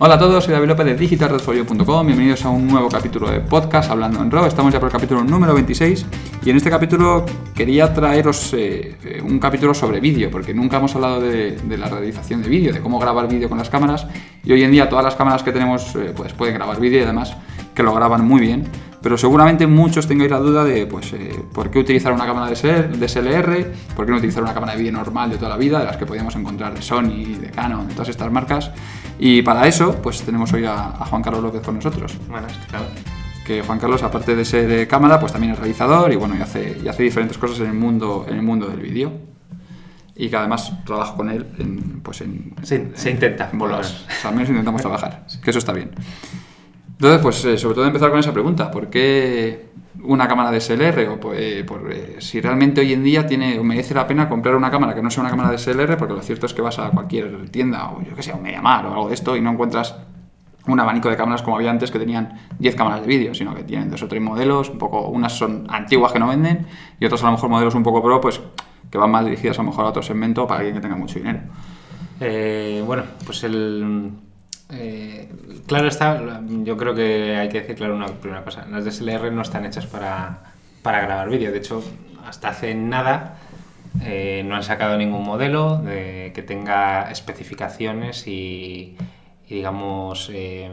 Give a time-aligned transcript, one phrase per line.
[0.00, 2.06] Hola a todos, soy David López de digitalredfolio.com.
[2.06, 4.46] Bienvenidos a un nuevo capítulo de podcast Hablando en RAW.
[4.46, 6.06] Estamos ya por el capítulo número 26
[6.44, 11.20] y en este capítulo quería traeros eh, un capítulo sobre vídeo, porque nunca hemos hablado
[11.20, 14.06] de, la realización de vídeo, de cómo grabar vídeo con las cámaras.
[14.44, 17.02] Y hoy en día todas las cámaras que tenemos eh, pues pueden grabar vídeo y
[17.02, 17.36] además
[17.74, 18.68] que lo graban muy bien.
[19.00, 21.14] Pero seguramente muchos tengáis la duda de pues,
[21.52, 22.56] por qué utilizar una cámara de
[23.08, 25.84] SLR, por qué no utilizar una cámara de vídeo normal de toda la vida, de
[25.84, 28.70] las que podíamos encontrar de Sony, de Canon, de todas estas marcas.
[29.18, 32.16] Y para eso, pues tenemos hoy a, Juan Carlos López con nosotros.
[32.28, 32.86] Buenas, claro.
[33.46, 36.78] Que Juan Carlos, aparte de ser cámara, pues también es realizador y bueno, y hace,
[36.82, 39.12] y hace diferentes cosas en el mundo, en el mundo del vídeo.
[40.14, 42.76] Y que además trabajo con él en, pues en, se,
[43.08, 43.48] intenta.
[43.52, 45.92] En O sea, al menos intentamos trabajar, que eso está bien.
[46.98, 49.68] Entonces, pues eh, sobre todo empezar con esa pregunta, ¿por qué
[50.02, 53.60] una cámara de SLR o pues, eh, por, eh, si realmente hoy en día tiene
[53.60, 56.22] merece la pena comprar una cámara que no sea una cámara de SLR porque lo
[56.22, 59.08] cierto es que vas a cualquier tienda o yo que sé, un Mediamar o algo
[59.08, 59.94] de esto y no encuentras
[60.66, 63.62] un abanico de cámaras como había antes que tenían 10 cámaras de vídeo, sino que
[63.62, 66.66] tienen dos o tres modelos, un poco unas son antiguas que no venden
[66.98, 68.40] y otras a lo mejor modelos un poco pro pues
[68.90, 71.20] que van más dirigidas a lo mejor a otro segmento para alguien que tenga mucho
[71.20, 71.42] dinero.
[72.20, 74.10] Eh, bueno, pues el
[74.70, 75.28] eh,
[75.66, 78.66] claro está, yo creo que hay que decir claro una primera cosa.
[78.66, 80.40] Las DSLR no están hechas para,
[80.82, 81.50] para grabar vídeo.
[81.50, 81.82] De hecho,
[82.26, 83.38] hasta hace nada
[84.04, 88.96] eh, no han sacado ningún modelo de, que tenga especificaciones y,
[89.48, 90.70] digamos eh,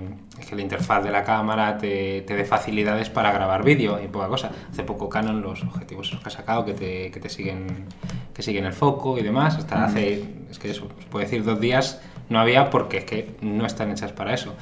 [0.50, 4.28] que la interfaz de la cámara te, te dé facilidades para grabar vídeo y poca
[4.28, 4.52] cosa.
[4.70, 7.86] Hace poco Canon los objetivos que ha sacado que te, que te siguen
[8.34, 9.56] que siguen el foco y demás.
[9.56, 13.36] Hasta hace, es que eso, se puede decir dos días no había porque es que
[13.42, 14.56] no están hechas para eso.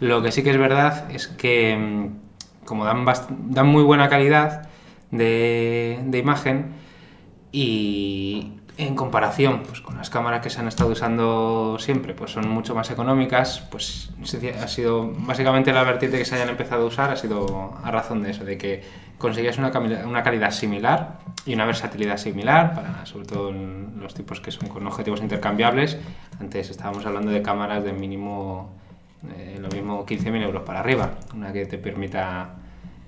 [0.00, 3.04] Lo que sí que es verdad es que mm, como dan,
[3.48, 4.68] dan muy buena calidad
[5.10, 6.74] de, imagen
[7.52, 12.48] y en comparación pues, con las cámaras que se han estado usando siempre, pues son
[12.48, 14.10] mucho más económicas, pues
[14.62, 18.22] ha sido básicamente la vertiente que se hayan empezado a usar ha sido a razón
[18.22, 18.82] de eso, de que
[19.18, 19.70] conseguías una,
[20.04, 24.68] una calidad similar y una versatilidad similar, para, sobre todo en los tipos que son
[24.68, 25.96] con objetivos intercambiables.
[26.38, 28.70] Antes estábamos hablando de cámaras de mínimo,
[29.36, 32.56] eh, lo mismo 15.000 euros para arriba, una que te permita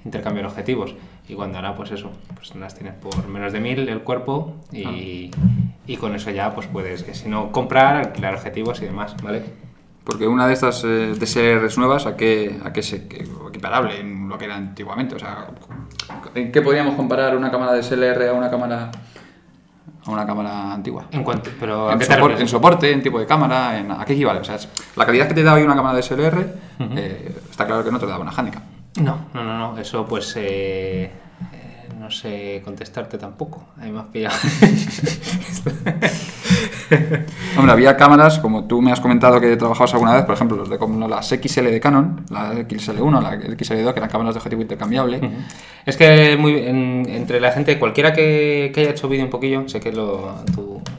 [0.04, 0.94] intercambiar objetivos.
[1.28, 5.30] Y cuando ahora, pues eso, pues las tienes por menos de 1.000 el cuerpo y,
[5.36, 5.38] ah.
[5.86, 9.42] y con eso ya pues puedes, si no, comprar, alquilar objetivos y demás, ¿vale?
[10.08, 14.46] Porque una de estas eh, nuevas, ¿a qué, a qué es equiparable en lo que
[14.46, 15.16] era antiguamente?
[15.16, 15.48] O sea,
[16.34, 18.90] ¿en qué podríamos comparar una cámara de SLR a una cámara
[20.06, 21.08] a una cámara antigua?
[21.10, 21.50] ¿En cuanto?
[21.60, 24.40] Pero en, soporte, en soporte, en tipo de cámara, en, ¿a qué equivale?
[24.40, 24.56] O sea,
[24.96, 26.54] la calidad que te da hoy una cámara de SLR
[26.96, 28.62] eh, está claro que no te da una handicap.
[28.96, 29.78] No, no, no, no.
[29.78, 31.10] Eso pues eh,
[31.98, 33.68] no sé contestarte tampoco.
[33.80, 34.36] Ahí me has pillado.
[37.56, 40.70] Hombre, había cámaras, como tú me has comentado que trabajabas alguna vez, por ejemplo, los
[40.70, 44.62] de como las XL de Canon, la XL1, la XL2, que eran cámaras de objetivo
[44.62, 45.20] intercambiable.
[45.84, 49.92] Es que muy, entre la gente, cualquiera que, haya hecho vídeo un poquillo, sé que
[49.92, 50.34] lo,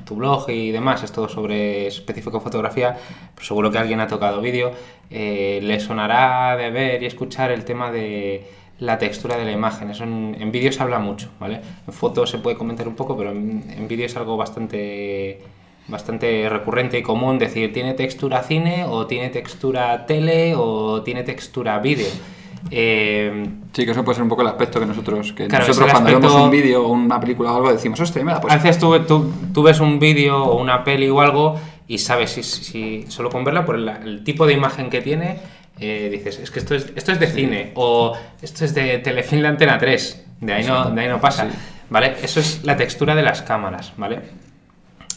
[0.09, 2.97] tu, blog y demás es todo sobre específico fotografía,
[3.36, 4.72] pero seguro que alguien ha tocado vídeo,
[5.09, 8.46] eh, le sonará de ver y escuchar el tema de
[8.80, 9.90] la textura de la imagen.
[9.92, 11.62] Eso en, en vídeo se habla mucho, ¿vale?
[11.88, 15.40] En fotos se puede comentar un poco, pero en, en vídeo es algo bastante
[15.88, 21.80] bastante recurrente y común decir tiene textura cine o tiene textura tele o tiene textura
[21.80, 22.08] vídeo.
[22.72, 26.12] Eh, sí, que eso puede ser un poco el aspecto que nosotros, que nosotros cuando
[26.12, 28.53] vemos un vídeo o una película o algo decimos, hostia, mira, pues...
[28.53, 32.44] A veces tú, tú, ves un vídeo o una peli o algo y sabes si,
[32.44, 35.40] si, solo con verla por el, tipo de imagen que tiene,
[35.80, 39.42] eh, dices, es que esto es, esto es de cine o esto es de Telefilm
[39.42, 41.48] de Antena 3, de ahí no, de ahí no pasa.
[41.90, 42.18] ¿Vale?
[42.22, 44.19] Eso es la textura de las cámaras, ¿vale?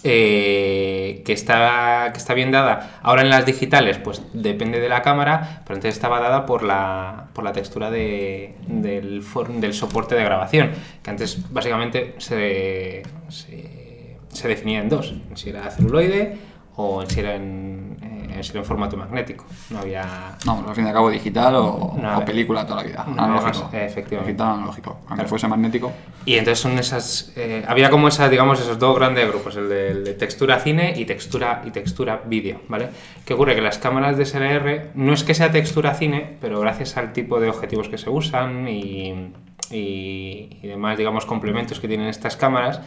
[0.04, 2.98] Eh, que, está, que está bien dada.
[3.02, 7.28] Ahora en las digitales, pues depende de la cámara, pero antes estaba dada por la,
[7.32, 9.22] por la textura de, del,
[9.60, 15.70] del soporte de grabación, que antes básicamente se, se, se definía en dos, si era
[15.70, 16.37] celuloide
[16.76, 19.44] o si era en, eh, en formato magnético.
[19.70, 20.36] No había.
[20.46, 23.04] No, al fin y al cabo digital o, película toda la vida.
[23.06, 23.69] analógico.
[23.72, 24.32] efectivamente.
[24.32, 25.92] Digital analógico, aunque fuese magnético.
[26.24, 27.32] Y entonces son esas.
[27.36, 31.62] Eh, había como esas, digamos, esos dos grandes grupos, el de, textura cine y textura,
[31.66, 32.88] y textura vídeo, ¿vale?
[33.25, 33.54] ¿Qué ocurre?
[33.54, 37.38] Que las cámaras de SLR no es que sea textura cine, pero gracias al tipo
[37.38, 39.32] de objetivos que se usan y,
[39.70, 42.80] y, y demás, digamos, complementos que tienen estas cámaras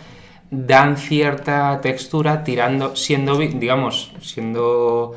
[0.51, 5.15] dan cierta textura tirando, siendo, digamos, siendo,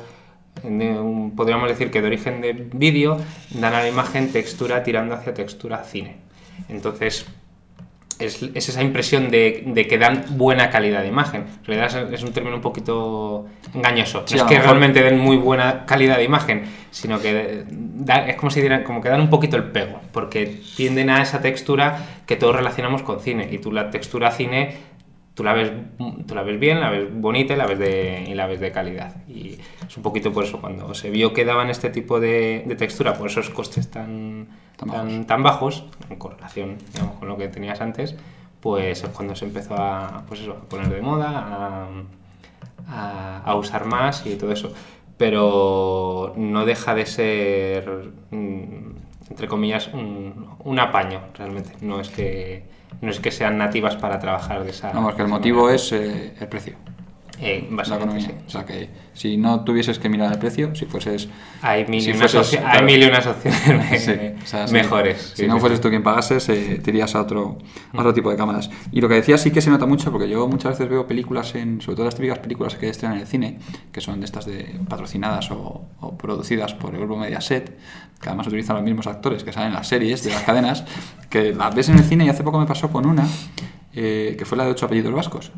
[1.35, 3.17] podríamos decir que de origen de vídeo,
[3.51, 6.17] dan a la imagen textura tirando hacia textura cine.
[6.67, 7.25] Entonces,
[8.19, 11.45] es, es esa impresión de, de que dan buena calidad de imagen.
[11.61, 14.23] En realidad es, es un término un poquito engañoso.
[14.25, 18.35] Sí, no es que realmente den muy buena calidad de imagen, sino que da- es
[18.35, 21.97] como si dieran, como que dan un poquito el pego, porque tienden a esa textura
[22.25, 23.47] que todos relacionamos con cine.
[23.53, 24.75] Y tú la textura cine,
[25.39, 25.71] tú la ves,
[26.27, 28.73] tú la ves bien, la ves bonita y la ves de, y la ves de
[28.73, 29.15] calidad.
[29.29, 29.57] Y
[29.87, 33.13] es un poquito por eso, cuando se vio que daban este tipo de, de textura
[33.13, 37.79] por esos costes tan, Tan tan, tan bajos, en correlación digamos, con lo que tenías
[37.79, 38.15] antes,
[38.59, 41.87] pues es cuando se empezó a, pues eso, a poner de moda, a,
[42.87, 44.73] a- a usar más y todo eso.
[45.17, 48.91] Pero no deja de ser, mm,
[49.29, 51.71] entre comillas, un, un apaño, realmente.
[51.81, 52.63] No es que
[53.01, 55.75] no es que sean nativas para trabajar de esa Vamos, que el motivo manera.
[55.75, 56.75] es eh, el precio.
[57.41, 58.31] Eh, básicamente, sí.
[58.47, 61.29] O sea que si no tuvieses que mirar el precio, si fueses.
[61.61, 62.67] Hay mil, si fueses- claro.
[62.79, 64.11] hay mil y unas opciones me- Sí,
[64.43, 65.33] o sea, si- mejores.
[65.35, 67.57] Si no fueses tú quien pagases, eh, te irías a otro,
[67.93, 68.69] a otro tipo de cámaras.
[68.91, 71.55] Y lo que decía sí que se nota mucho, porque yo muchas veces veo películas,
[71.55, 73.59] en, sobre todo las típicas películas que estrenan en el cine,
[73.93, 77.77] que son de estas de patrocinadas o, o producidas por el grupo Mediaset,
[78.21, 80.83] que además utilizan los mismos actores que salen en las series de las cadenas,
[81.29, 83.25] que las ves en el cine y hace poco me pasó con una,
[83.95, 85.51] eh, que fue la de ocho apellidos vascos.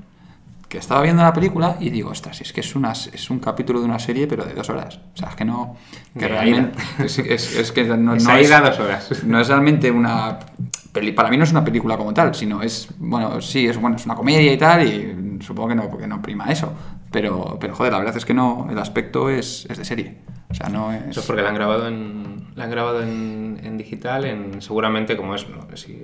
[0.71, 3.79] Que estaba viendo la película y digo, ostras, es que es, una, es un capítulo
[3.81, 5.01] de una serie, pero de dos horas.
[5.13, 5.75] O sea, es que no.
[6.17, 6.79] Que realmente.
[7.03, 9.23] Es, es- es que no, no es, dos horas.
[9.25, 10.39] no es realmente una.
[10.93, 12.87] peli- para mí no es una película como tal, sino es.
[12.99, 16.21] Bueno, sí, es, bueno, es una comedia y tal, y supongo que no, porque no
[16.21, 16.71] prima eso.
[17.11, 18.67] Pero, pero joder, la verdad es que no.
[18.71, 20.19] El aspecto es, es de serie.
[20.49, 21.03] O sea, no es.
[21.09, 25.17] Eso es porque la han grabado en, la han grabado en, en digital, en, seguramente
[25.17, 25.67] como es, ¿no?
[25.75, 25.97] si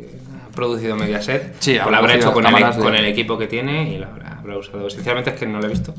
[0.46, 3.48] ha producido Mediaset, Sí, pues lo habrá hecho con el, de- con el equipo que
[3.48, 4.90] tiene y lo habrá, usado.
[4.90, 5.94] Sinceramente es que no lo he visto.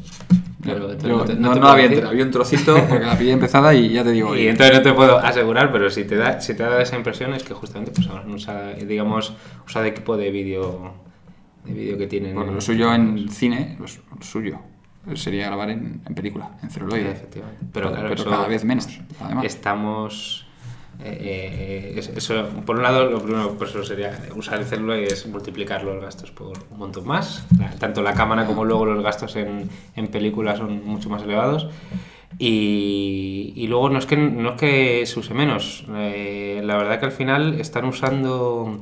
[0.63, 3.19] Pero Yo no te- no, no te no puedo había había un trocito porque la
[3.19, 4.37] pillé empezada y ya te digo.
[4.37, 7.35] Y entonces no te puedo asegurar, pero si te da, si te da esa impresión
[7.35, 9.35] es que justamente pues han usado, digamos,
[9.67, 10.95] usado equipo de vídeo
[11.65, 12.39] de vídeo que tienen.
[12.39, 14.59] En- lo suyo en cine, lo, su- lo suyo
[15.15, 17.13] sería grabar en, en película, en celuloide.
[17.13, 17.67] Efectivamente.
[17.73, 18.89] Pero, claro, eso- cada vez menos,
[19.21, 19.45] además.
[19.45, 20.47] Estamos.
[21.05, 24.99] Eh, eh, es- eso, por un lado, lo primero por eso sería usar el celular
[24.99, 27.47] y es multiplicar los gastos por un montón más.
[27.79, 31.69] Tanto la cámara como luego los gastos en, en películas son mucho más elevados.
[32.39, 35.85] Y, luego no es que no es que se use menos.
[35.95, 38.79] eh, la verdad que al final están usando,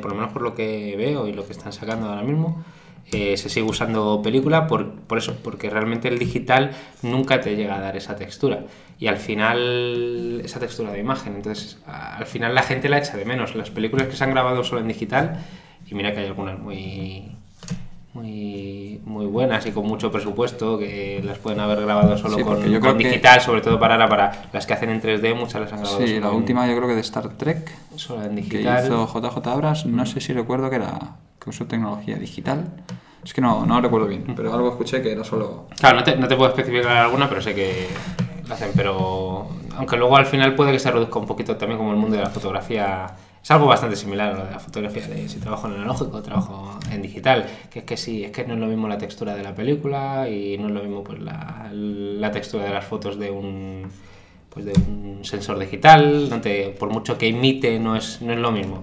[0.00, 2.64] por lo menos por lo que veo y lo que están sacando ahora mismo,
[3.12, 6.72] eh, se sigue usando película por, por eso, porque realmente el digital
[7.02, 8.64] nunca te llega a dar esa textura.
[8.98, 11.36] Y al final, esa textura de imagen.
[11.36, 13.54] Entonces, al final la gente la echa de menos.
[13.54, 15.38] Las películas que se han grabado solo en digital,
[15.86, 17.37] y mira que hay algunas muy
[18.22, 22.56] muy muy buenas y con mucho presupuesto que las pueden haber grabado solo Sí, con,
[22.62, 25.34] yo creo con que- digital, sobre todo para ahora, para las que hacen en 3D,
[25.34, 27.70] muchas las han grabado Sí, solo la en- última yo creo que de Star Trek,
[27.96, 28.84] solo en que digital.
[28.84, 30.98] hizo JJ Abras, no sé si recuerdo que era
[31.40, 32.68] que usó tecnología digital.
[33.24, 35.66] Es que no, no recuerdo bien, pero algo escuché que era solo...
[35.78, 37.88] Claro, no te, no te puedo especificar alguna, pero sé que
[38.46, 41.90] lo hacen, pero aunque luego al final puede que se reduzca un poquito también como
[41.92, 43.06] el mundo de la fotografía.
[43.42, 46.22] Es algo bastante similar a lo de la fotografía, de si trabajo en analógico o
[46.22, 49.34] trabajo en digital, que es que sí, es que no es lo mismo la textura
[49.34, 53.18] de la película y no es lo mismo pues la, la textura de las fotos
[53.18, 53.86] de un
[54.50, 56.40] pues de un sensor digital, no
[56.78, 58.82] por mucho que imite no es, no es lo mismo.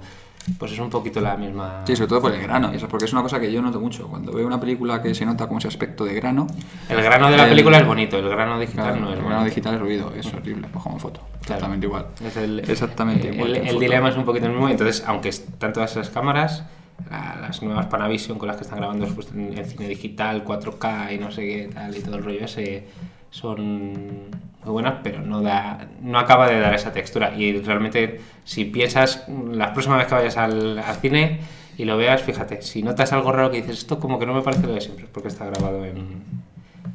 [0.59, 1.81] Pues es un poquito la misma...
[1.88, 3.79] Sí, sobre todo por el grano, y eso porque es una cosa que yo noto
[3.79, 4.08] mucho.
[4.08, 6.46] Cuando veo una película que se nota como ese aspecto de grano,
[6.88, 9.15] El grano de la El- película es bonito, el grano digital claro, no es el
[9.17, 9.27] bonito.
[9.29, 11.19] grano digital es ruido, es horrible, pues como foto.
[11.22, 11.41] Claro.
[11.41, 12.05] Exactamente igual.
[12.24, 14.69] Es el, Exactamente igual El, en el dilema es un poquito el mismo.
[14.69, 16.63] Entonces, aunque están todas esas cámaras,
[17.10, 21.13] la- las nuevas Panavision con las que están grabando pues, en, en cine digital, 4K
[21.15, 22.88] y no sé qué tal y todo el rollo ese,
[23.36, 24.30] son
[24.63, 27.36] muy buenas, pero no da no acaba de dar esa textura.
[27.36, 31.42] Y realmente, si piensas, la próxima vez que vayas al, al cine
[31.77, 34.42] y lo veas, fíjate, si notas algo raro que dices, esto como que no me
[34.42, 36.24] parece lo de siempre, porque está grabado en,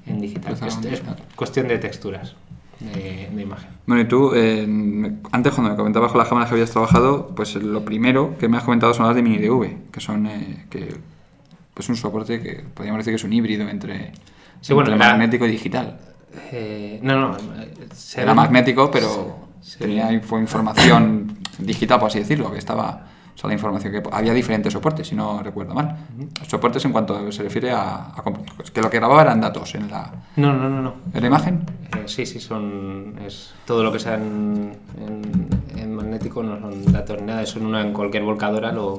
[0.07, 0.55] en digital.
[0.55, 1.03] Está Es,
[1.37, 2.35] cuestión de texturas
[2.79, 3.69] de, de imagen.
[3.87, 4.63] Bueno, y tú, eh,
[5.33, 8.57] antes cuando me comentabas con las cámaras que habías trabajado, pues lo primero que me
[8.57, 10.97] has comentado son las de mini DV, que son eh, que
[11.75, 14.13] pues un soporte que podríamos decir que es un híbrido entre,
[14.61, 15.99] Sí, bueno, entre magnético y digital.
[16.53, 17.37] Eh, no, no.
[18.17, 19.79] Era magnético, pero Sí.
[19.79, 23.07] tenía info- información digital, por así decirlo, que estaba...
[23.35, 25.97] O sea, la información que había diferentes soportes, si no recuerdo mal.
[26.47, 28.13] Soportes en cuanto se refiere a,
[28.75, 30.95] que lo que grababa eran datos en la, No, no, no, no.
[31.15, 31.65] en la imagen.
[31.97, 33.15] Eh, sí, sí, son.
[33.25, 37.43] Es todo lo que sea en, en- en magnético no son datos ni nada.
[37.43, 38.99] Eso en, una, en cualquier volcadora lo.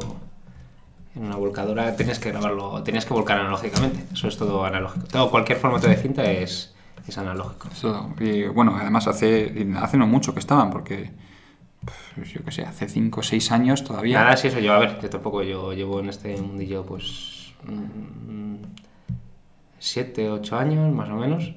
[1.16, 4.06] En una volcadora tienes que grabarlo, tienes que volcar analógicamente.
[4.12, 5.06] Eso es todo analógico.
[5.06, 6.71] Todo, cualquier formato de cinta es,
[7.08, 7.68] es analógico.
[7.72, 11.12] Eso, y bueno, además hace, hace no mucho que estaban, porque
[12.16, 14.20] pues yo qué sé, hace 5 o 6 años todavía.
[14.24, 17.54] Nada, sí, eso yo, a ver, yo tampoco, yo llevo en este mundillo pues
[19.80, 21.54] 7, 8 años más o menos.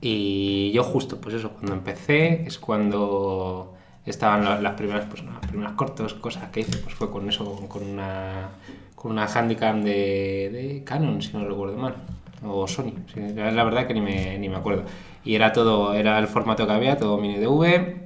[0.00, 5.38] Y yo justo, pues eso, cuando empecé es cuando estaban la- las primeras, pues las
[5.46, 8.50] primeras cortos, cosas que hice, pues fue con eso, con una,
[8.94, 11.96] con una Handicam de, de Canon, si no recuerdo mal,
[12.44, 12.92] o Sony,
[13.34, 14.84] la la verdad que ni me, ni me acuerdo.
[15.24, 17.96] Y era todo, era el formato que había, todo mini DV,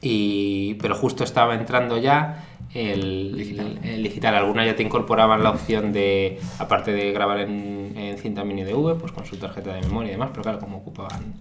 [0.00, 2.44] y, pero justo estaba entrando ya
[2.74, 3.78] el Digital.
[3.84, 4.34] el- el digital.
[4.34, 8.98] Algunas ya te incorporaban la opción de, aparte de grabar en, en cinta mini DV,
[8.98, 11.34] pues con su tarjeta de memoria y demás, pero claro, como ocupaban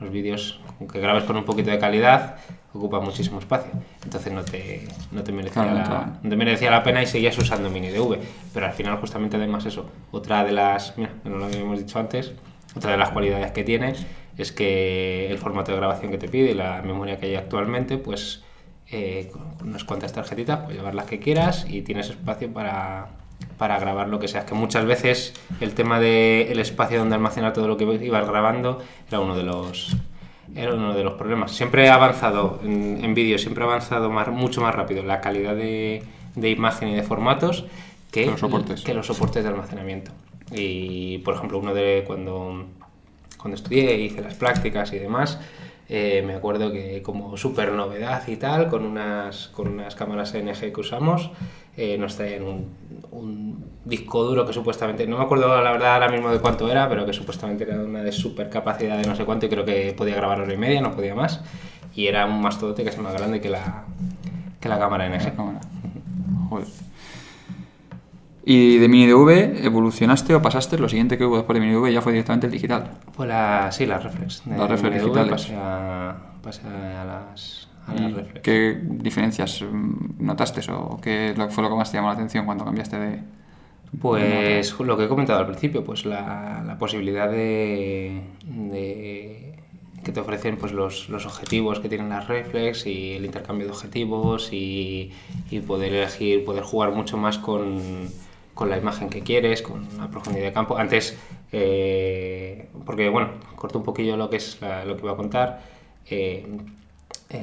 [0.00, 2.36] los vídeos, aunque grabes con un poquito de calidad,
[2.72, 3.72] ocupa muchísimo espacio.
[4.04, 7.36] Entonces no te, no te, merecía, Claro, la, no te merecía la pena y seguías
[7.38, 8.18] usando mini DV.
[8.52, 12.32] Pero al final justamente además eso, otra de las, mira, no lo habíamos dicho antes,
[12.74, 13.94] otra de las cualidades que tiene
[14.36, 17.96] es que el formato de grabación que te pide y la memoria que hay actualmente,
[17.96, 18.44] pues
[18.88, 23.08] eh, con unas cuantas tarjetitas, puedes llevar las que quieras y tienes espacio para,
[23.58, 24.44] para grabar lo que sea.
[24.46, 29.20] Que muchas veces el tema del espacio donde almacenar todo lo que ibas grabando era
[29.20, 29.96] uno de los
[30.54, 31.50] era uno de los problemas.
[31.52, 35.56] Siempre ha avanzado en, en vídeo, siempre ha avanzado más, mucho más rápido la calidad
[35.56, 36.02] de,
[36.34, 37.64] de imagen y de formatos
[38.12, 38.82] que, Que los soportes.
[38.82, 40.12] que los soportes de almacenamiento.
[40.52, 42.66] Y por ejemplo, uno de cuando
[43.36, 45.38] cuando estudié, hice las prácticas y demás,
[45.88, 50.72] eh, me acuerdo que como súper novedad y tal, con unas, con unas cámaras NG
[50.72, 51.30] que usamos,
[51.76, 52.74] eh, nos traían un,
[53.12, 56.88] un disco duro que supuestamente, no me acuerdo la verdad ahora mismo de cuánto era,
[56.88, 59.94] pero que supuestamente era una de súper capacidad de no sé cuánto y creo que
[59.96, 61.40] podía grabar hora y media, no podía más.
[61.94, 63.84] Y era un mastodote que es más grande que la,
[64.60, 65.14] que la cámara NG.
[65.16, 65.60] Esa cámara.
[66.50, 66.66] Joder.
[68.48, 70.78] ¿Y de mini DV evolucionaste o pasaste?
[70.78, 72.82] Lo siguiente que hubo después de mini DV ya fue directamente el digital.
[73.14, 74.42] Pues la, sí, las reflex.
[74.44, 75.28] De Las reflex MDV digitales.
[75.28, 78.42] Pasé a, pasé a las, a las ¿Y reflex.
[78.42, 82.64] ¿Qué diferencias mm, notaste o qué fue lo que más te llamó la atención cuando
[82.64, 83.22] cambiaste de...?
[84.00, 89.54] Pues lo que he comentado al principio, pues la, la posibilidad de, de
[90.04, 93.72] que te ofrecen pues los, los objetivos que tienen las reflex y el intercambio de
[93.72, 95.12] objetivos y,
[95.50, 97.80] y poder elegir, poder jugar mucho más con,
[98.56, 100.76] con la imagen que quieres, con la profundidad de campo.
[100.76, 101.16] Antes,
[101.52, 105.60] eh, porque bueno, corto un poquillo lo que es la- lo que iba a contar.
[106.10, 106.46] eh,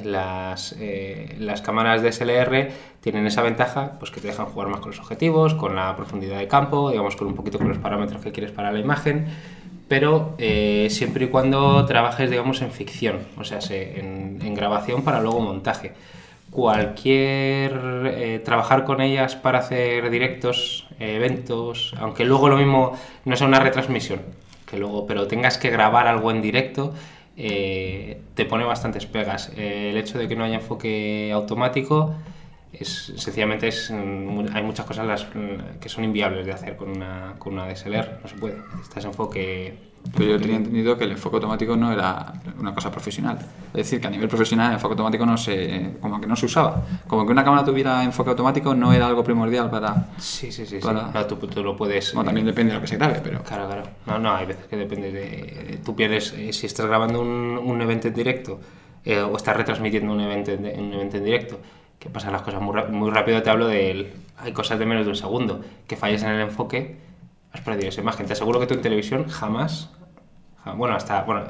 [0.02, 2.70] las, eh, las cámaras DSLR
[3.02, 6.38] tienen esa ventaja pues que te dejan jugar más con los objetivos, con la profundidad
[6.38, 9.26] de campo, digamos con un poquito con los parámetros que quieres para la imagen,
[9.88, 15.02] pero eh, siempre y cuando trabajes digamos en ficción, o sea, se- en, en grabación
[15.02, 15.92] para luego montaje.
[16.54, 17.72] Cualquier
[18.14, 22.92] eh, trabajar con ellas para hacer directos, eventos, aunque luego lo mismo
[23.24, 24.20] no sea una retransmisión,
[24.64, 26.94] que luego, pero tengas que grabar algo en directo,
[27.36, 29.50] eh, te pone bastantes pegas.
[29.56, 32.14] El hecho de que no haya enfoque automático
[32.72, 36.88] es sencillamente es, mm, hay muchas cosas las, mm, que son inviables de hacer con
[36.88, 38.58] una, con una DSLR, no se puede.
[38.76, 39.93] Necesitas enfoque.
[40.12, 43.38] Pero yo tenía entendido que el enfoque automático no era una cosa profesional.
[43.68, 46.46] Es decir, que a nivel profesional el enfoque automático no se, como que no se
[46.46, 46.82] usaba.
[47.08, 50.08] Como que una cámara tuviera enfoque automático no era algo primordial para...
[50.18, 50.76] Sí, sí, sí.
[50.78, 50.86] sí.
[50.86, 52.12] Para- No, tú, tú lo puedes.
[52.14, 53.42] Bueno, eh, también depende de lo que se grabe, pero...
[53.42, 53.82] Claro, claro.
[54.06, 55.80] No, no, hay veces que depende de...
[55.84, 58.60] Tú pierdes, eh, si estás grabando un, un evento en directo
[59.04, 61.58] eh, o estás retransmitiendo un evento en, un evento en directo,
[61.98, 64.12] que pasan las cosas muy, muy rápido, te hablo de...
[64.38, 65.60] Hay cosas de menos de un segundo.
[65.86, 66.96] Que falles en el enfoque,
[67.54, 68.26] has perdido esa imagen.
[68.26, 69.90] Te aseguro que tú en televisión jamás...
[70.64, 71.22] ja- Bueno, hasta...
[71.22, 71.44] Bueno,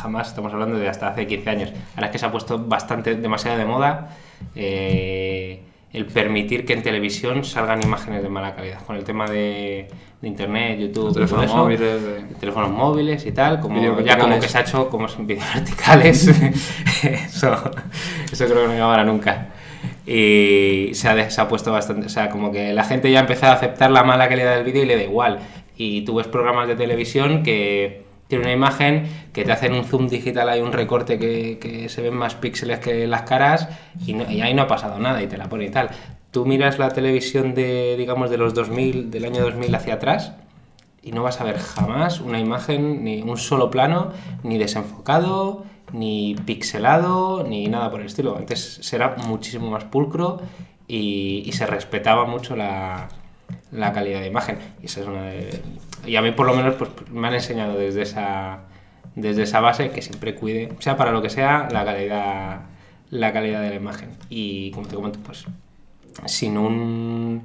[0.00, 1.72] jamás, estamos hablando de hasta hace 15 años.
[1.96, 4.10] Ahora es que se ha puesto bastante, demasiado de moda
[4.54, 5.62] eh,
[5.92, 8.82] el permitir que en televisión salgan imágenes de mala calidad.
[8.86, 9.88] Con el tema de,
[10.20, 14.48] de internet, YouTube, Teléfonos eso, móviles, de- teléfonos móviles y tal, como ya como que
[14.48, 16.26] se ha hecho como son vídeos verticales.
[17.02, 17.70] eso,
[18.30, 19.48] eso creo que no acabará nunca.
[20.10, 23.56] Y se ha, puesto bastante, o sea, como que la gente ya ha empezado a
[23.56, 25.38] aceptar la mala calidad del vídeo y le da igual.
[25.76, 30.08] Y tú ves programas de televisión que tienen una imagen que te hacen un zoom
[30.08, 33.68] digital, hay un recorte que, que se ven más píxeles que las caras
[34.06, 35.90] y, no- y ahí no ha pasado nada y te la pone y tal.
[36.30, 40.32] Tú miras la televisión de, digamos, de los 2000, del año 2000 hacia atrás
[41.02, 44.12] y no vas a ver jamás una imagen, ni un solo plano,
[44.42, 48.36] ni desenfocado, ni pixelado, ni nada por el estilo.
[48.36, 50.40] Antes será muchísimo más pulcro
[50.86, 53.08] y, se respetaba mucho la,
[53.72, 54.58] la calidad de imagen.
[54.82, 55.60] Y, esa es una de-
[56.06, 58.60] y a mí por lo menos pues, me han enseñado desde esa,
[59.14, 62.60] desde esa base que siempre cuide, sea para lo que sea, la calidad,
[63.10, 64.10] la calidad de la imagen.
[64.30, 65.44] Y como te comento, pues
[66.26, 67.42] sin un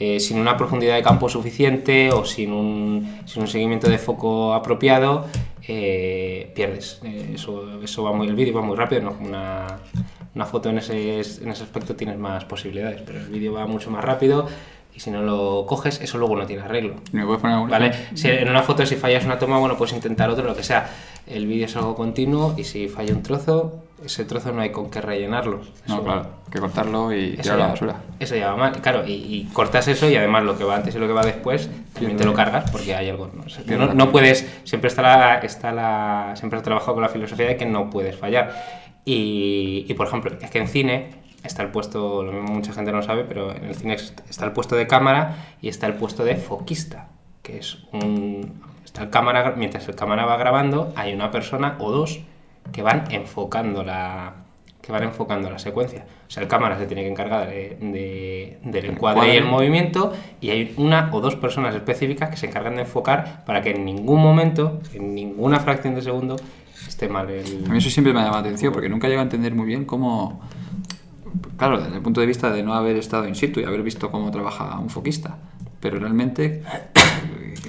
[0.00, 4.54] eh, sin una profundidad de campo suficiente o sin un, sin un seguimiento de foco
[4.54, 5.26] apropiado,
[5.72, 7.00] eh, pierdes.
[7.04, 9.78] Eh, eso, eso va muy, el vídeo va muy rápido, no una,
[10.34, 13.88] una foto en ese, en ese aspecto tienes más posibilidades, pero el vídeo va mucho
[13.88, 14.48] más rápido
[14.92, 16.96] y si no lo coges, eso luego no tiene arreglo.
[17.12, 17.92] ¿Me puedes poner algún ¿Vale?
[18.14, 20.90] Si en una foto, si fallas una toma, bueno, puedes intentar otro, lo que sea.
[21.28, 24.90] El vídeo es algo continuo y si falla un trozo, ese trozo no hay con
[24.90, 25.60] qué rellenarlo.
[25.86, 27.96] No, Eso- claro, hay que cortarlo y eso tirarlo a la basura.
[28.18, 30.94] eso ya va mal, claro, y, y cortas eso y además lo que va antes
[30.94, 33.30] y lo que va después también te lo cargas porque hay algo.
[33.66, 36.32] No, no- no puedes, siempre está la, está la.
[36.36, 38.54] Siempre has trabajado con la filosofía de que no puedes fallar.
[39.04, 41.10] Y, y, por ejemplo, es que en cine
[41.42, 44.44] está el puesto, lo mismo mucha gente no lo sabe, pero en el cine está
[44.44, 47.08] el puesto de cámara y está el puesto de foquista,
[47.42, 48.62] que es un.
[48.84, 52.20] Está el cámara, mientras el cámara va grabando, hay una persona o dos
[52.72, 54.34] que van enfocando la,
[54.80, 56.04] que van enfocando la secuencia.
[56.26, 60.12] O sea, el cámara se tiene que encargar de- de- del encuadre y el movimiento
[60.40, 63.84] y hay una o dos personas específicas que se encargan de enfocar para que en
[63.84, 66.36] ningún momento, en ninguna fracción de segundo,
[66.86, 67.64] esté mal el...
[67.66, 69.84] A mí eso siempre me llama la atención porque nunca llego a entender muy bien
[69.84, 70.40] cómo.
[71.56, 74.10] Claro, desde el punto de vista de no haber estado in situ y haber visto
[74.10, 75.36] cómo trabaja un foquista.
[75.80, 76.62] Pero realmente,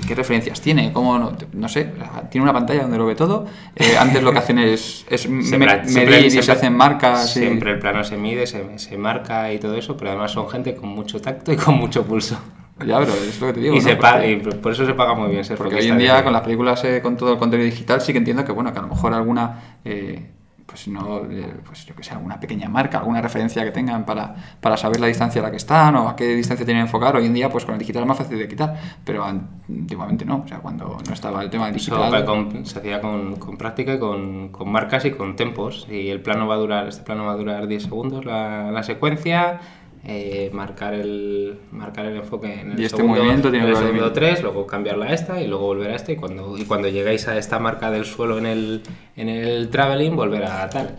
[0.08, 0.92] ¿qué referencias tiene?
[0.94, 1.92] ¿Cómo no, no sé,
[2.30, 3.46] tiene una pantalla donde lo ve todo.
[3.76, 7.36] Eh, antes lo que hacen es, es Siempre- medir siempre- y se hacen marcas.
[7.38, 10.50] y- Siempre el plano se mide, se, se marca y todo eso, pero además son
[10.50, 12.40] gente con mucho tacto y con mucho pulso.
[12.86, 13.76] Ya, pero es lo que te digo.
[13.76, 13.84] y, ¿no?
[13.84, 16.34] se paga, y por eso se paga muy bien ser Porque hoy en día con
[16.34, 18.82] las películas, eh, con todo el contenido digital, sí que entiendo que, bueno, que a
[18.82, 20.32] lo mejor alguna, eh,
[20.72, 24.34] pues no, eh, pues yo que sé, alguna pequeña marca, alguna referencia que tengan para,
[24.62, 27.14] para saber la distancia a la que están o a qué distancia tienen que enfocar,
[27.18, 30.44] hoy en día, pues con el digital es más fácil de quitar, pero antiguamente no,
[30.46, 32.26] o sea, cuando no estaba el tema del digital...
[32.26, 35.88] con- se hacía con, con práctica y con, con marcas y con tempos.
[35.92, 38.84] Y el plano va a durar, este plano va a durar 10 segundos, la, la
[38.84, 39.60] secuencia,
[40.06, 43.78] eh, marcar, el, marcar el enfoque en el Y este segundo, movimiento tiene en el
[43.78, 46.12] segundo 10 3, luego cambiarla a esta y luego volver a esta.
[46.12, 48.82] Y cuando, y cuando llegáis a esta marca del suelo en el,
[49.16, 50.98] en el traveling, volver a tal.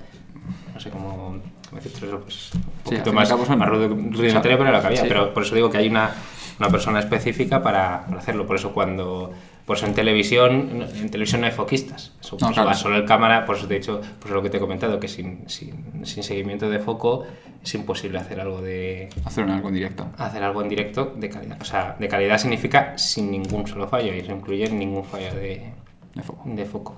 [0.72, 1.40] No sé cómo
[1.72, 5.00] pues un poquito más, son- rudimentario, pero lo que había.
[5.00, 5.06] Sí.
[5.08, 6.10] Pero por eso digo que hay una,
[6.58, 8.46] una persona específica para, para hacerlo.
[8.46, 9.32] Por eso cuando
[9.72, 12.12] por eso en televisión en televisión no hay foquistas.
[12.20, 12.68] Eso, No, eso claro.
[12.68, 14.60] va solo el cámara, por eso te he dicho, por eso lo que te he
[14.60, 17.24] comentado, que sin, sin, sin seguimiento de foco
[17.64, 20.06] es imposible hacer algo de Hacer algo en directo.
[20.18, 21.56] hacer algo en directo de calidad.
[21.60, 25.72] O sea, de calidad significa sin ningún solo fallo y eso incluye ningún fallo de,
[26.14, 26.42] de foco.
[26.44, 26.96] de foco.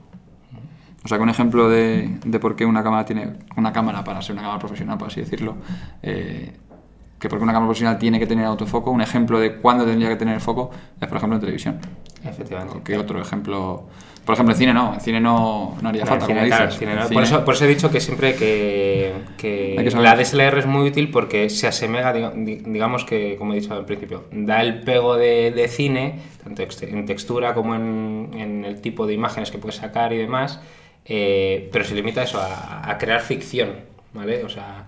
[1.05, 4.20] O sea, que un ejemplo de, de por qué una cámara tiene una cámara para
[4.20, 5.55] ser una cámara profesional, por así decirlo,
[6.03, 6.51] eh,
[7.20, 10.16] que porque una cámara profesional tiene que tener autofoco, un ejemplo de cuándo tendría que
[10.16, 10.70] tener el foco
[11.01, 11.79] es, por ejemplo, en televisión.
[12.24, 12.78] Efectivamente.
[12.78, 13.84] ¿O ¿Qué otro ejemplo?
[14.24, 16.80] Por ejemplo, en cine no, en cine no, no haría falta, cine, como claro, dices.
[16.82, 17.06] el cine no.
[17.06, 20.66] En Por, eso, por eso he dicho que siempre que, que que la DSLR es
[20.66, 24.62] muy útil porque se asemeja, diga- di- digamos que, como he dicho al principio, da
[24.62, 29.50] el pego de, de cine, tanto en textura como en, en el tipo de imágenes
[29.50, 30.58] que puedes sacar y demás,
[31.04, 33.72] eh, pero se limita a eso, a, a crear ficción,
[34.14, 34.42] ¿vale?
[34.42, 34.87] O sea,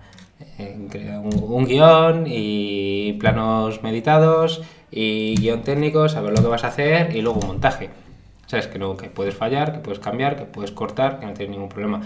[0.57, 0.75] eh,
[1.21, 7.15] un, un guion y planos meditados y guion técnico, saber lo que vas a hacer
[7.15, 7.89] y luego montaje.
[8.45, 8.67] ¿Sabes?
[8.67, 11.69] Que, no, que puedes fallar, que puedes cambiar, que puedes cortar, que no tienes ningún
[11.69, 12.01] problema.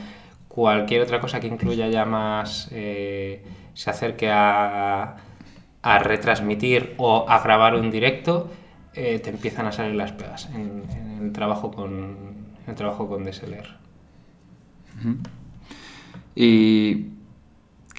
[0.47, 5.17] Cualquier otra cosa que incluya ya más, eh, se acerque a,
[5.81, 8.49] a retransmitir o a grabar un directo,
[8.93, 13.07] eh, te empiezan a salir las pegas en, en el trabajo con en el trabajo
[13.07, 13.67] con DSLR.
[16.35, 17.07] ¿Y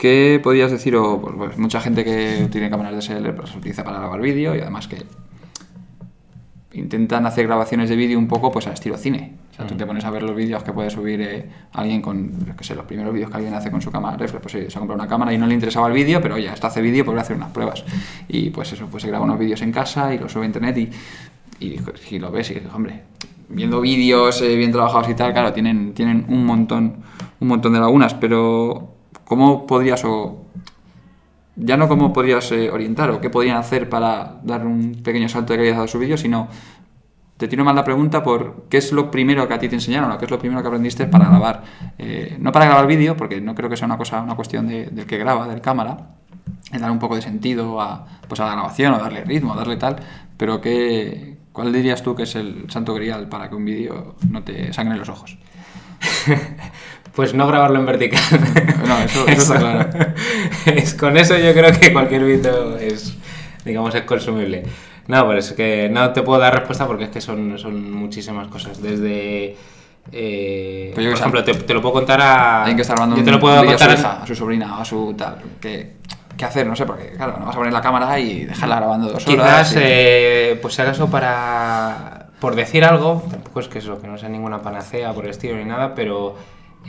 [0.02, 0.96] qué podrías decir?
[0.96, 4.60] O, pues, pues, mucha gente que tiene cámaras DSLR las utiliza para grabar vídeo y
[4.60, 4.96] además que
[6.72, 9.36] intentan hacer grabaciones de vídeo un poco pues a estilo cine.
[9.52, 12.32] O sea, tú te pones a ver los vídeos que puede subir eh, alguien con,
[12.58, 14.76] qué sé, los primeros vídeos que alguien hace con su cámara reflex, pues oye, se
[14.76, 17.04] ha comprado una cámara y no le interesaba el vídeo, pero ya, esto hace vídeo,
[17.04, 17.84] pues voy a hacer unas pruebas.
[18.26, 20.78] Y pues eso, pues se graba unos vídeos en casa y los sube a internet
[20.78, 20.90] y,
[21.64, 21.76] y,
[22.10, 23.02] y lo ves y dices, hombre,
[23.48, 26.96] viendo vídeos eh, bien trabajados y tal, claro, tienen, tienen un montón,
[27.38, 29.01] un montón de lagunas, pero
[29.32, 30.44] ¿cómo podrías o
[31.56, 35.52] ya no cómo podrías eh, orientar o qué podrían hacer para dar un pequeño salto
[35.52, 36.48] de calidad a su vídeo, sino
[37.36, 40.10] te tiro más la pregunta por qué es lo primero que a ti te enseñaron
[40.12, 41.62] o qué es lo primero que aprendiste para grabar.
[41.98, 44.86] Eh, no para grabar vídeo, porque no creo que sea una cosa, una cuestión de-
[44.86, 45.96] del que graba, del cámara,
[46.72, 49.76] es dar un poco de sentido a, pues a la grabación o darle ritmo, darle
[49.76, 49.96] tal,
[50.36, 54.42] pero qué, ¿cuál dirías tú que es el santo grial para que un vídeo no
[54.42, 55.36] te sangre los ojos?
[57.14, 58.20] Pues no grabarlo en vertical.
[58.87, 59.90] No, eso- eso está claro.
[60.66, 63.14] es, con eso yo creo que cualquier vídeo es,
[63.64, 64.62] digamos, es consumible.
[65.09, 68.48] No, pero es que no te puedo dar respuesta porque es que son, son muchísimas
[68.48, 68.81] cosas.
[68.81, 69.57] Desde...
[70.12, 72.61] eh, Pues yo por que ejemplo, te, te lo puedo contar a...
[72.61, 74.35] Alguien que está grabando yo te lo puedo vídeo a su contar hija, a su
[74.35, 75.37] sobrina, a su tal.
[75.61, 75.92] ¿Qué,
[76.37, 76.66] qué hacer?
[76.66, 79.70] No sé, porque claro, no vas a poner la cámara y dejarla grabando dos horas.
[79.70, 84.07] Quizás, y- eh, pues si acaso para, por decir algo, tampoco es que eso, que
[84.07, 86.37] no sea ninguna panacea por el estilo ni nada, pero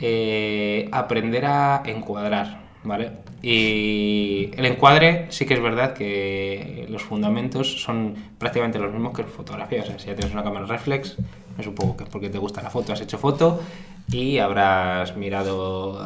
[0.00, 3.12] eh, aprender a encuadrar, ¿vale?
[3.42, 9.22] Y el encuadre sí que es verdad que los fundamentos son prácticamente los mismos que
[9.22, 9.82] en fotografía.
[9.82, 11.16] O sea, si ya tienes una cámara reflex,
[11.58, 13.60] es un poco que es porque te gusta la foto, has hecho foto
[14.10, 15.98] y habrás mirado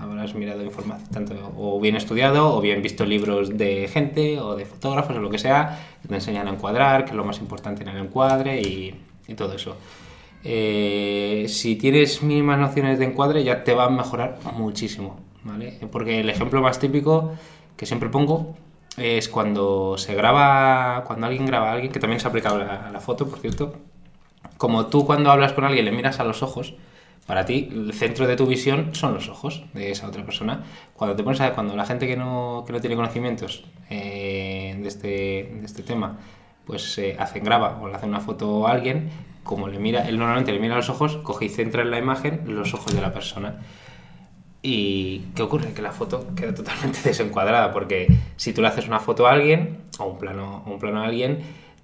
[0.00, 4.66] habrás mirado información tanto o bien estudiado o bien visto libros de gente o de
[4.66, 7.82] fotógrafos o lo que sea que te enseñan a encuadrar, que es lo más importante
[7.82, 8.94] en el encuadre y
[9.34, 9.76] todo eso.
[10.44, 15.78] Eh, si tienes mínimas nociones de encuadre ya te va a mejorar muchísimo, ¿vale?
[15.90, 17.32] Porque el ejemplo más típico
[17.76, 18.56] que siempre pongo
[18.96, 23.00] es cuando se graba, cuando alguien graba a alguien, que también se aplica a la
[23.00, 23.74] foto, por cierto,
[24.58, 26.74] como tú cuando hablas con alguien le miras a los ojos,
[27.26, 30.64] para ti el centro de tu visión son los ojos de esa otra persona.
[30.94, 34.88] Cuando te pones a cuando la gente que no, que no tiene conocimientos eh, de,
[34.88, 36.18] este, de este tema,
[36.66, 39.10] pues eh, hacen graba o le hace una foto a alguien,
[39.42, 42.42] como le mira, él normalmente le mira los ojos, coge y centra en la imagen
[42.46, 43.60] los ojos de la persona.
[44.62, 45.72] ¿Y qué ocurre?
[45.74, 49.78] Que la foto queda totalmente desencuadrada, porque si tú le haces una foto a alguien,
[49.98, 51.40] o un plano, un plano a alguien,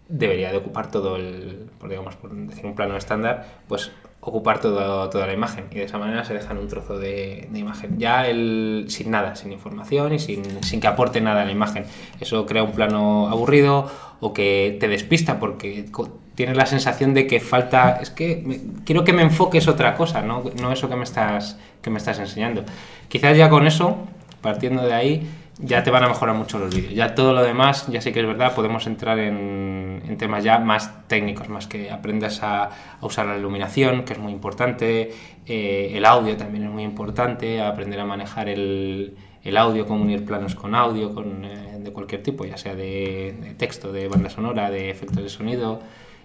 [0.08, 5.08] debería de ocupar todo el, por, digamos, por decir un plano estándar, pues ocupar todo,
[5.10, 7.98] toda la imagen y de esa manera se dejan un trozo de, imagen.
[7.98, 11.84] Ya el, sin nada, sin información y sin, sin, que aporte nada a la imagen.
[12.20, 15.86] Eso crea un plano aburrido o que te despista porque
[16.34, 20.44] tienes la sensación de que falta, es que quiero que me enfoques otra cosa, ¿no?
[20.60, 22.64] no eso que me, estás, que me estás enseñando.
[23.08, 23.96] Quizás ya con eso,
[24.40, 26.94] partiendo de ahí, ya te van a mejorar mucho los vídeos.
[26.94, 30.58] Ya todo lo demás, ya sí que es verdad, podemos entrar en, en temas ya
[30.58, 35.12] más técnicos, más que aprendas a, usar la iluminación, que es muy importante,
[35.46, 40.24] eh, el audio también es muy importante, aprender a manejar el, el audio, cómo unir
[40.24, 44.30] planos con audio, con, eh, de cualquier tipo, ya sea de, de, texto, de banda
[44.30, 45.80] sonora, de efectos de sonido.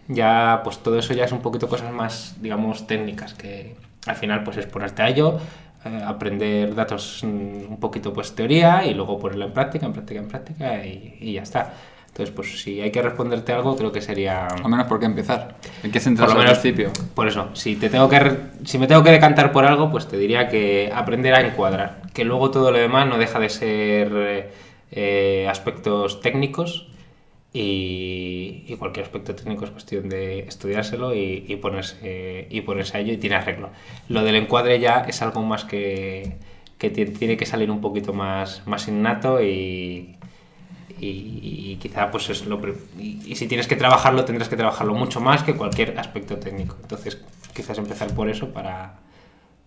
[0.08, 4.44] Ya, pues todo eso ya es un poquito cosas más, digamos, técnicas, que al final
[4.44, 5.40] pues es ponerte a ello,
[5.86, 10.20] eh, aprender datos mm, un poquito pues teoría y luego ponerlo en práctica, en práctica,
[10.20, 11.74] en práctica y, y, ya está.
[12.08, 14.46] Entonces, pues si hay que responderte algo, creo que sería...
[14.46, 15.56] Al menos por qué empezar.
[15.82, 16.92] ¿En qué centrarse al principio?
[17.16, 20.18] Por eso, si, te tengo que si me tengo que decantar por algo, pues te
[20.18, 22.04] diría que aprender a encuadrar.
[22.14, 24.52] Que luego todo lo demás no deja de ser
[24.92, 26.88] eh, aspectos técnicos
[27.54, 33.00] y, y, cualquier aspecto técnico es cuestión de estudiárselo y, y, ponerse, y ponerse a
[33.02, 33.70] ello y tiene arreglo.
[34.10, 36.38] Lo del encuadre ya es algo más que,
[36.80, 40.18] que tiene que salir un poquito más, más innato y,
[41.00, 42.60] y, quizá pues es lo
[42.98, 46.78] y, si tienes que trabajarlo tendrás que trabajarlo mucho más que cualquier aspecto técnico.
[46.82, 47.22] Entonces
[47.54, 49.00] quizás empezar por eso para,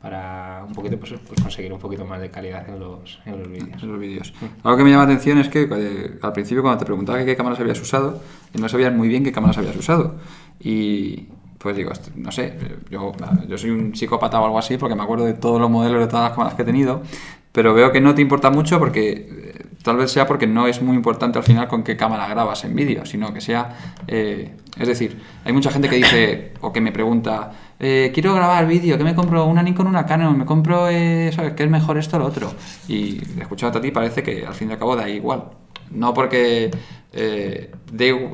[0.01, 3.49] para un poquito pues, pues, conseguir un poquito más de calidad en los, en los
[3.49, 3.83] vídeos.
[3.83, 4.35] En los vídeos.
[4.63, 7.37] Algo que me llama la atención es que eh, al principio cuando te preguntaba qué
[7.37, 8.21] cámaras habías usado,
[8.55, 10.17] no sabías muy bien qué cámaras habías usado.
[10.61, 11.29] Y
[11.59, 12.57] pues digo, no sé,
[12.91, 13.13] yo,
[13.49, 16.07] yo soy un psicópata o algo así porque me acuerdo de todos los modelos de
[16.07, 17.03] todas las cámaras que he tenido,
[17.51, 20.83] pero veo que no te importa mucho porque eh, tal vez sea porque no es
[20.83, 23.95] muy importante al final con qué cámara grabas en vídeo, sino que sea...
[24.07, 28.67] Eh, es decir, hay mucha gente que dice o que me pregunta, eh, quiero grabar
[28.67, 29.47] vídeo, ¿qué me compro?
[29.47, 30.39] ¿Una Nikon, una Canon?
[30.39, 32.53] ¿Me compro, eh, sabes, qué es mejor esto o lo otro?
[32.89, 35.45] Y escuchándote a ti parece que al fin y al cabo da igual.
[35.91, 36.71] No porque
[37.13, 37.73] eh,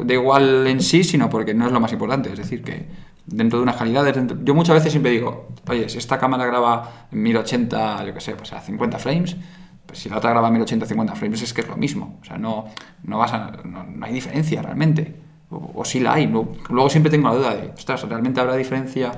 [0.09, 2.33] igual en sí, sino porque no es lo más importante.
[2.33, 2.87] Es decir, que
[3.27, 4.15] dentro de unas calidades...
[4.15, 4.39] Dentro...
[4.43, 8.35] Yo muchas veces siempre digo, oye, si esta cámara graba en 1080, yo qué sé,
[8.35, 9.37] pues a 50 frames,
[9.87, 12.19] pues si la otra graba 1080 50 frames es que es lo mismo.
[12.23, 12.67] O sea, no,
[13.03, 15.22] no, vas a, no, no hay diferencia realmente.
[15.53, 16.27] O, o sí la hay.
[16.27, 19.13] No, luego siempre tengo la duda de, ostras, ¿realmente habrá diferencia?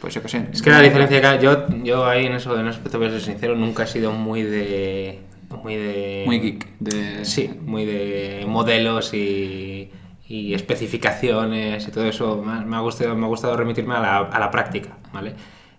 [0.00, 0.48] Pues yo qué sé.
[0.52, 3.20] Es que la diferencia que yo, yo ahí en eso, en aspecto, voy a ser
[3.20, 5.20] sincero, nunca he sido muy de...
[5.62, 6.22] Muy de...
[6.26, 6.78] Muy geek.
[6.80, 7.24] De...
[7.24, 9.90] Sí, muy de modelos y,
[10.28, 12.42] y especificaciones y todo eso.
[12.42, 15.34] Me ha gustado, me ha gustado remitirme a la, a la práctica, ¿vale?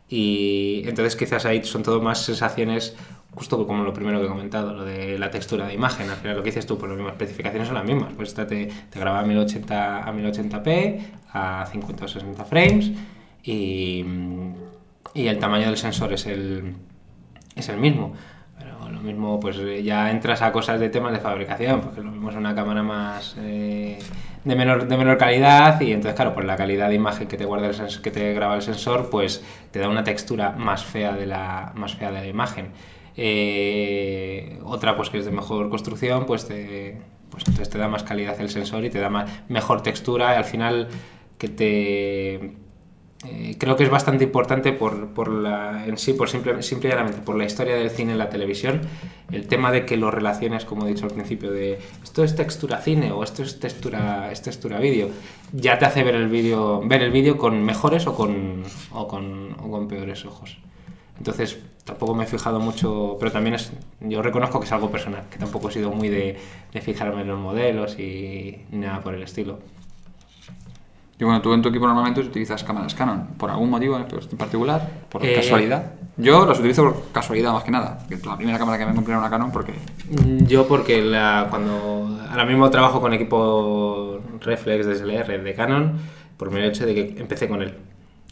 [0.09, 2.95] Y entonces quizás ahí son todo más sensaciones
[3.37, 6.37] justo como lo primero que he comentado, lo de la textura de imagen, al final
[6.37, 8.99] lo que dices tú, pues las mismas especificaciones son las mismas, pues esta te, te
[8.99, 10.99] graba a 1080 a 1080p,
[11.33, 12.91] a 50 o 60 frames
[13.43, 14.03] y,
[15.13, 16.73] el tamaño del sensor es el,
[17.55, 18.13] es el mismo.
[18.57, 22.31] Pero lo mismo, pues ya entras a cosas de temas de fabricación, porque lo mismo
[22.31, 23.99] es una cámara más eh,
[24.43, 27.45] de, menor, de menor calidad y entonces, claro, pues la calidad de imagen que te
[27.45, 31.13] guarda el sensor, que te graba el sensor, pues te da una textura más fea
[31.13, 32.71] de la, más fea de la imagen.
[33.17, 36.97] Eh, otra pues que es de mejor construcción, pues, te,
[37.31, 40.45] pues entonces te da más calidad el sensor y te da más, mejor textura al
[40.45, 40.87] final
[41.37, 42.67] que te...
[43.25, 46.91] Eh, creo que es bastante importante por, por la, en sí, por simple, simple y
[46.91, 48.81] llanamente, por la historia del cine en la televisión,
[49.31, 52.77] el tema de que lo relaciones, como he dicho al principio, de esto es textura
[52.77, 55.09] cine o esto es textura, es textura vídeo,
[55.51, 59.57] ya te hace ver el vídeo ver el vídeo con mejores o con, o con,
[59.63, 60.59] o con peores ojos.
[61.17, 63.71] Entonces, tampoco me he fijado mucho, pero también es,
[64.01, 66.37] yo reconozco que es algo personal, que tampoco he sido muy de,
[66.71, 69.57] de fijarme en los modelos y nada por el estilo.
[71.19, 74.87] Y bueno, tú en tu equipo normalmente utilizas cámaras Canon, ¿por algún motivo en particular?
[75.09, 75.93] ¿Por Eh, casualidad?
[76.17, 77.99] Yo las utilizo por casualidad más que nada.
[78.25, 79.73] La primera cámara que me compré era una Canon porque...
[80.09, 85.93] Mm, Yo porque la, cuando ahora mismo trabajo con equipo reflex DSLR de Canon
[86.37, 87.73] por el hecho de que empecé con él.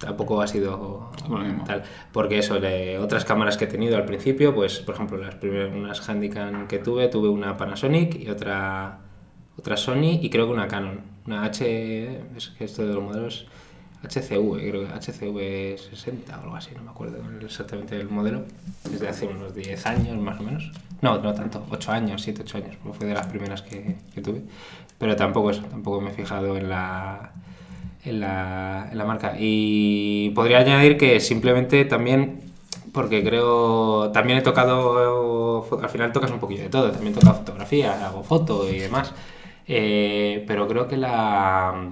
[0.05, 1.63] Tampoco ha sido mismo.
[1.65, 1.81] tal.
[2.11, 5.73] Porque eso, de otras cámaras que he tenido al principio, pues por ejemplo, las primeras
[5.73, 8.99] unas Handycam que tuve, tuve una Panasonic y otra
[9.57, 11.01] otra Sony y creo que una Canon.
[11.25, 13.47] Una H, es que esto de los modelos
[14.03, 18.43] HCV, creo que HCV 60 o algo así, no me acuerdo exactamente del modelo.
[18.83, 20.71] Desde hace unos 10 años más o menos.
[21.01, 24.43] No, no tanto, 8 años, 7, 8 años, fue de las primeras que, que tuve.
[24.99, 27.33] Pero tampoco eso, tampoco me he fijado en la,
[28.05, 29.35] en la, en la marca.
[29.37, 32.41] Y podría añadir que simplemente también,
[32.93, 37.35] porque creo, también he tocado, al final tocas un poquillo de todo, también he tocado
[37.35, 39.13] fotografía, hago foto y demás.
[39.67, 41.91] Eh, pero creo que la,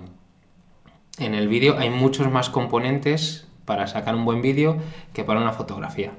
[1.18, 4.78] en el vídeo hay muchos más componentes para sacar un buen vídeo
[5.14, 6.12] que para una fotografía.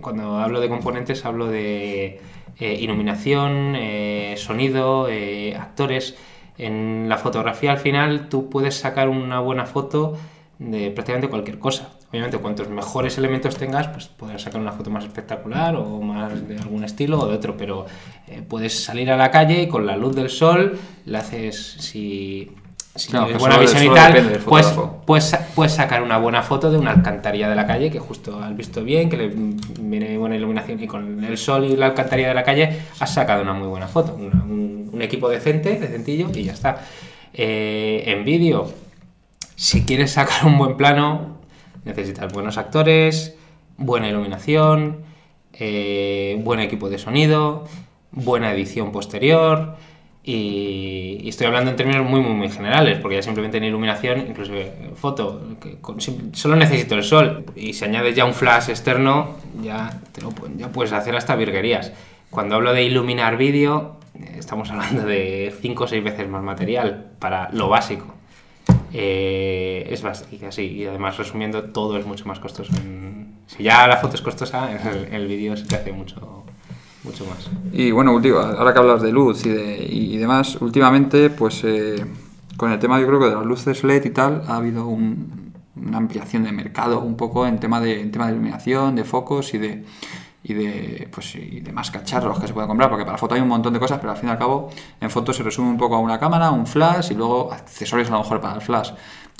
[0.00, 2.20] Cuando hablo de componentes hablo de
[2.58, 5.08] eh, iluminación, eh, sonido,
[5.58, 6.16] actores.
[6.66, 10.16] En la fotografía al final tú puedes sacar una buena foto
[10.58, 11.88] de prácticamente cualquier cosa.
[12.10, 16.58] Obviamente cuantos mejores elementos tengas, pues podrás sacar una foto más espectacular o más de
[16.58, 17.86] algún estilo o de otro, pero
[18.28, 22.52] eh, puedes salir a la calle y con la luz del sol le haces, si,
[22.94, 24.66] si Claro, tienes buena visión y tal, pues,
[25.06, 28.54] puedes, puedes sacar una buena foto de una alcantarilla de la calle que justo has
[28.54, 29.32] visto bien, que le
[29.80, 33.40] viene buena iluminación y con el sol y la alcantarilla de la calle has sacado
[33.42, 34.61] una muy buena foto, una- un,
[34.92, 36.84] un equipo decente, decentillo y ya está.
[37.34, 38.72] Eh, en vídeo,
[39.56, 41.38] si quieres sacar un buen plano,
[41.84, 43.34] necesitas buenos actores,
[43.76, 44.98] buena iluminación,
[45.54, 47.64] eh, buen equipo de sonido,
[48.10, 49.76] buena edición posterior.
[50.24, 54.54] Y, estoy hablando en términos muy, muy, muy generales, porque ya simplemente en iluminación, incluso
[54.54, 55.42] en foto,
[56.32, 57.44] solo necesito el sol.
[57.56, 61.92] Y si añades ya un flash externo, ya, te lo ya puedes hacer hasta virguerías.
[62.30, 64.01] Cuando hablo de iluminar vídeo, eh,
[64.38, 68.14] estamos hablando de 5 o 6 veces más material para lo básico.
[68.92, 70.62] Eh, es básico, así.
[70.66, 72.72] Y además, resumiendo, todo es mucho más costoso.
[72.84, 74.70] En- si ya la foto es costosa,
[75.10, 76.44] el, vídeo se te hace mucho,
[77.04, 77.50] mucho más.
[77.72, 82.04] Y bueno, ahora que hablas de luz y, de, y demás, últimamente, pues eh,
[82.56, 85.52] con el tema yo creo que de las luces LED y tal, ha habido un-
[85.74, 89.54] una ampliación de mercado un poco en tema de, en tema de iluminación, de focos
[89.54, 89.84] y de,
[90.44, 93.40] y de, pues, y de más cacharros que se pueden comprar, porque para foto hay
[93.40, 95.78] un montón de cosas, pero al fin y al cabo en foto se resume un
[95.78, 98.90] poco a una cámara, un flash y luego accesorios a lo mejor para el flash.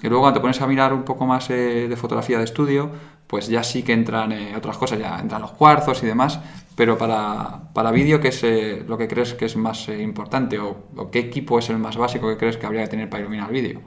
[0.02, 2.90] Y luego cuando te pones a mirar un poco más eh, de fotografía de estudio,
[3.26, 6.40] pues ya sí que entran eh, otras cosas, ya entran los cuarzos y demás,
[6.76, 10.58] pero para, para vídeo, ¿qué es eh, lo que crees que es más importante?
[10.58, 13.50] O, qué equipo es el más básico que crees que habría que tener para iluminar
[13.50, 13.80] vídeo?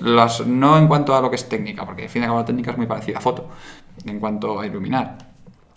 [0.00, 2.38] Las- no en cuanto a lo que es técnica, porque al fin y al cabo
[2.40, 3.48] la técnica es muy parecida a foto,
[4.06, 5.29] en cuanto a iluminar,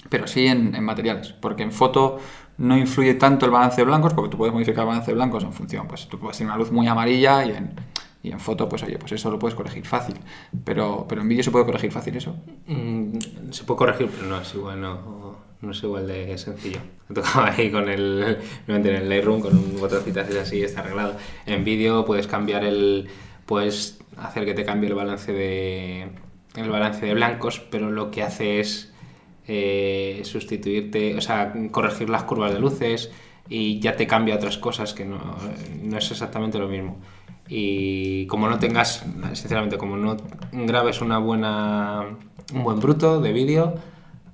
[0.10, 2.20] pero sí en, materiales, porque en foto
[2.58, 5.44] no influye tanto el balance de blancos, porque tú puedes modificar el balance de blancos
[5.44, 7.74] en función, pues tú puedes tener una luz muy amarilla y en,
[8.22, 10.16] y en foto, pues oye, pues eso lo puedes corregir fácil,
[10.63, 12.36] pero, pero en vídeo se puede corregir fácil eso.
[12.68, 13.20] Mm,
[13.52, 16.80] se puede corregir, pero no es igual, no, no es igual de sencillo.
[17.10, 18.38] Me tocaba ahí con el,
[18.68, 21.18] en el Lightroom con un botoncito así, así está arreglado.
[21.46, 23.10] En vídeo puedes cambiar el,
[23.46, 26.10] puedes hacer que te cambie el balance de,
[26.56, 28.92] el balance de blancos, pero lo que hace es
[29.47, 33.12] eh, sustituirte, o sea, corregir las curvas de luces
[33.49, 35.19] y ya te cambia otras cosas que no,
[35.82, 36.97] no es exactamente lo mismo.
[37.47, 40.17] Y como no tengas, sinceramente, como no
[40.51, 42.06] grabes una buena,
[42.53, 43.75] un buen bruto de vídeo,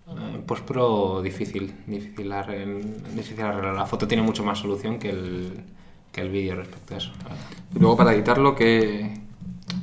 [0.08, 3.76] eh, pues pro difícil, difícil, arreglar.
[3.76, 5.64] La foto tiene mucho más solución que el,
[6.12, 7.12] que el vídeo respecto a eso.
[7.76, 9.12] Y luego para editarlo que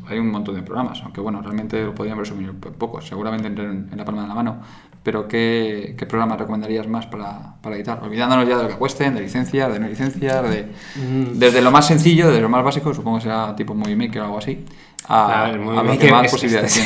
[0.09, 3.97] hay un montón de programas, aunque bueno, realmente lo podríamos resumir poco, seguramente en, en
[3.97, 4.57] la palma de la mano,
[5.03, 8.01] pero ¿qué, qué programas recomendarías más para, para editar?
[8.03, 11.39] Olvidándonos ya de lo que cuesten, de licencias, de no licencias, de, Mm.
[11.39, 14.25] desde lo más sencillo, desde lo más básico, supongo que será tipo Movie Maker o
[14.25, 14.65] algo así,
[15.09, 16.77] a, A ver, a bien que más es- posibilidades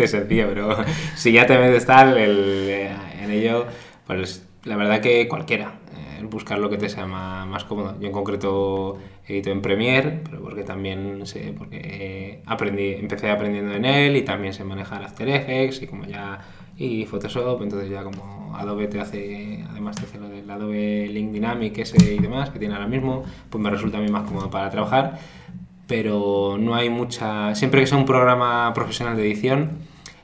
[0.00, 0.76] es sencillo, pero
[1.16, 3.66] si ya te metes tal el- en ello,
[4.06, 5.72] pues la verdad que cualquiera.
[6.24, 7.94] Buscar lo que te sea ma- más, cómodo.
[8.00, 13.84] Yo en concreto edito en Premiere, pero porque también sé, porque aprendí, empecé aprendiendo en
[13.84, 16.38] él y también sé manejar After Effects y como ya
[16.76, 21.32] y Photoshop, entonces ya como Adobe te hace, además te hace lo del Adobe Link
[21.32, 24.48] Dynamic ese y demás que tiene ahora mismo, pues me resulta a mí más cómodo
[24.50, 25.18] para trabajar
[25.86, 27.54] pero no hay mucha.
[27.54, 29.70] Siempre que sea un programa profesional de edición,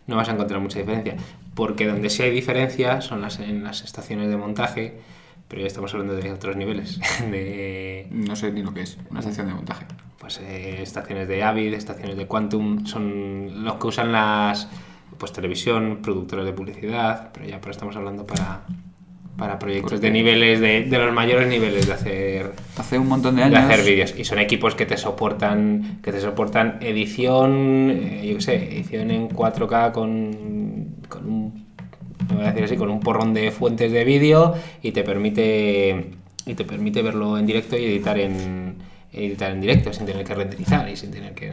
[0.06, 1.16] no vas a encontrar mucha diferencia.
[1.54, 4.98] porque donde sí hay diferencias son las, en las estaciones de montaje,
[5.48, 6.98] pero ya estamos hablando de otros niveles.
[7.30, 9.86] De, No sé ni lo que es, una estación de montaje.
[10.18, 14.68] pues eh, estaciones de Avid, estaciones de Quantum, son los que usan las
[15.18, 18.62] pues televisión, productores de publicidad, pero ya pero estamos hablando para,
[19.36, 23.36] para proyectos Porque- de niveles, de, de los mayores niveles de hacer Hace un montón
[23.36, 23.70] de de años.
[23.70, 28.40] hacer vídeos y son equipos que te soportan que te soportan edición eh, yo qué
[28.40, 31.43] sé edición en 4K con con un
[32.44, 36.10] voy a decir así con un porrón de fuentes de vídeo y te permite
[36.46, 38.76] y te permite verlo en directo y editar en
[39.12, 41.52] editar en directo sin tener que renderizar y sin tener que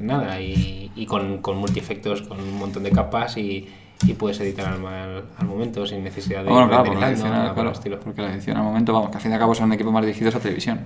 [0.00, 0.40] nada.
[0.40, 3.68] Y, y con, con multiefectos con un montón de capas y,
[4.06, 7.30] y puedes editar al, al- al momento sin necesidad de Bueno, claro, porque la, edición,
[7.54, 8.00] claro, estilo.
[8.00, 10.04] porque la edición al momento, vamos, que al fin y al cabo son equipos más
[10.04, 10.80] dirigidos a televisión.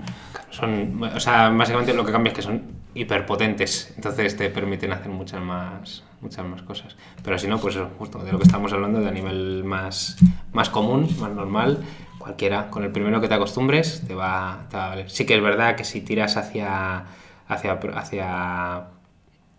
[0.51, 2.63] Son, o sea, básicamente lo que cambia es que son
[2.95, 6.97] hiperpotentes, entonces te permiten hacer muchas más, muchas más cosas.
[7.23, 10.17] Pero si no, pues eso, justo de lo que estamos hablando, de a nivel más,
[10.53, 11.83] más común, más normal,
[12.19, 15.11] cualquiera, con el primero que te acostumbres, te va, te va a valer.
[15.11, 17.05] Sí que es verdad que si tiras hacia,
[17.49, 18.85] hacia, hacia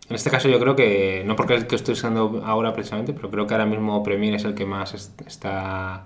[0.08, 3.12] en este caso yo creo que, no porque es el que estoy usando ahora precisamente,
[3.12, 6.04] pero creo que ahora mismo Premiere es el que más es- está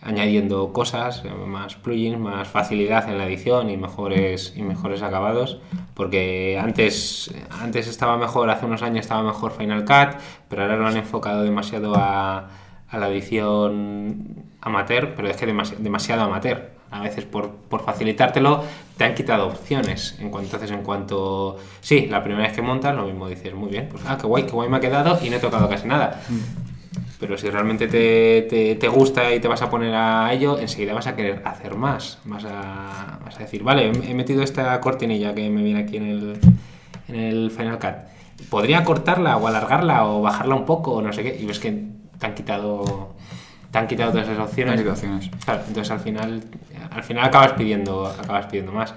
[0.00, 5.58] añadiendo cosas, más plugins, más facilidad en la edición y mejores, y mejores acabados,
[5.94, 10.86] porque antes, antes estaba mejor, hace unos años estaba mejor Final Cut, pero ahora lo
[10.86, 12.48] han enfocado demasiado a,
[12.88, 16.75] a la edición amateur, pero es que demasi- demasiado amateur.
[16.90, 18.62] A veces por, por facilitártelo
[18.96, 20.16] te han quitado opciones.
[20.20, 21.56] En cuanto, entonces, en cuanto.
[21.80, 24.44] Sí, la primera vez que montas, lo mismo dices, muy bien, pues ah, qué guay,
[24.44, 26.20] qué guay me ha quedado y no he tocado casi nada.
[27.18, 30.92] Pero si realmente te, te- te gusta y te vas a poner a ello, enseguida
[30.92, 32.18] vas a querer hacer más.
[32.24, 35.96] Vas a, vas a decir, vale, he he metido esta cortinilla que me viene aquí
[35.96, 36.38] en el,
[37.08, 38.48] en el Final Cut.
[38.50, 41.38] ¿Podría cortarla o alargarla o bajarla un poco o no sé qué?
[41.40, 41.72] Y ves que
[42.18, 43.14] te han quitado,
[43.76, 44.80] te han quitado todas esas opciones.
[45.44, 46.42] Claro, entonces al final,
[46.90, 48.94] al final acabas pidiendo, acabas pidiendo más.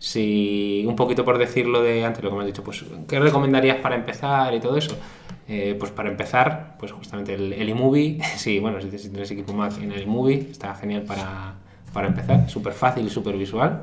[0.00, 3.76] Si un poquito por decirlo de antes, lo que me has dicho, pues ¿qué recomendarías
[3.76, 4.98] para empezar y todo eso?
[5.48, 9.52] Eh, pues para empezar, pues justamente el, el iMovie, sí, bueno, si, si tienes equipo
[9.52, 11.54] Mac en el iMovie, está genial para,
[11.92, 13.82] para empezar, súper fácil y súper visual.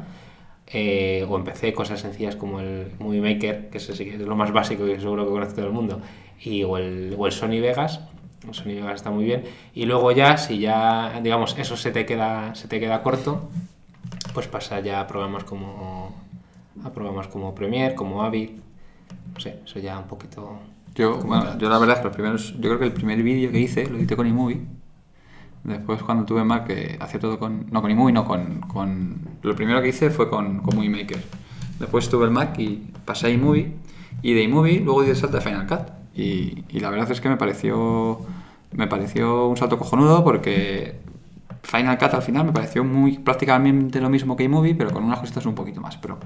[0.67, 4.36] Eh, o empecé cosas sencillas como el Movie Maker, que eso sí que es lo
[4.36, 6.01] más básico y seguro que conoce todo el mundo,
[6.41, 8.01] y, o, el, o el Sony Vegas,
[8.43, 9.43] el Vegas está muy bien.
[9.73, 13.49] Y luego ya, si ya, digamos, eso se te queda, se te queda corto,
[14.34, 16.13] pues pasa ya a programas como,
[16.84, 18.51] a programas como Premiere, como Avid,
[19.34, 20.60] no sé, eso ya un poquito...
[20.95, 23.51] Yo, bueno, yo la verdad es que los primeros, yo creo que el primer vídeo
[23.51, 24.62] que hice lo edité con iMovie.
[25.63, 29.56] Después cuando tuve Mac que hacía todo con, no con iMovie, no con, con, lo
[29.56, 31.23] primero que hice fue con, con Movie Maker.
[31.79, 33.73] Después tuve el Mac y pasé a iMovie
[34.21, 36.02] y de iMovie luego di el salto a Final Cut.
[36.15, 38.19] Y, la verdad es que me pareció,
[38.71, 40.95] me pareció un salto cojonudo porque
[41.63, 45.19] Final Cut al final me pareció muy prácticamente lo mismo que iMovie, pero con unas
[45.19, 46.19] cositas un poquito más pro.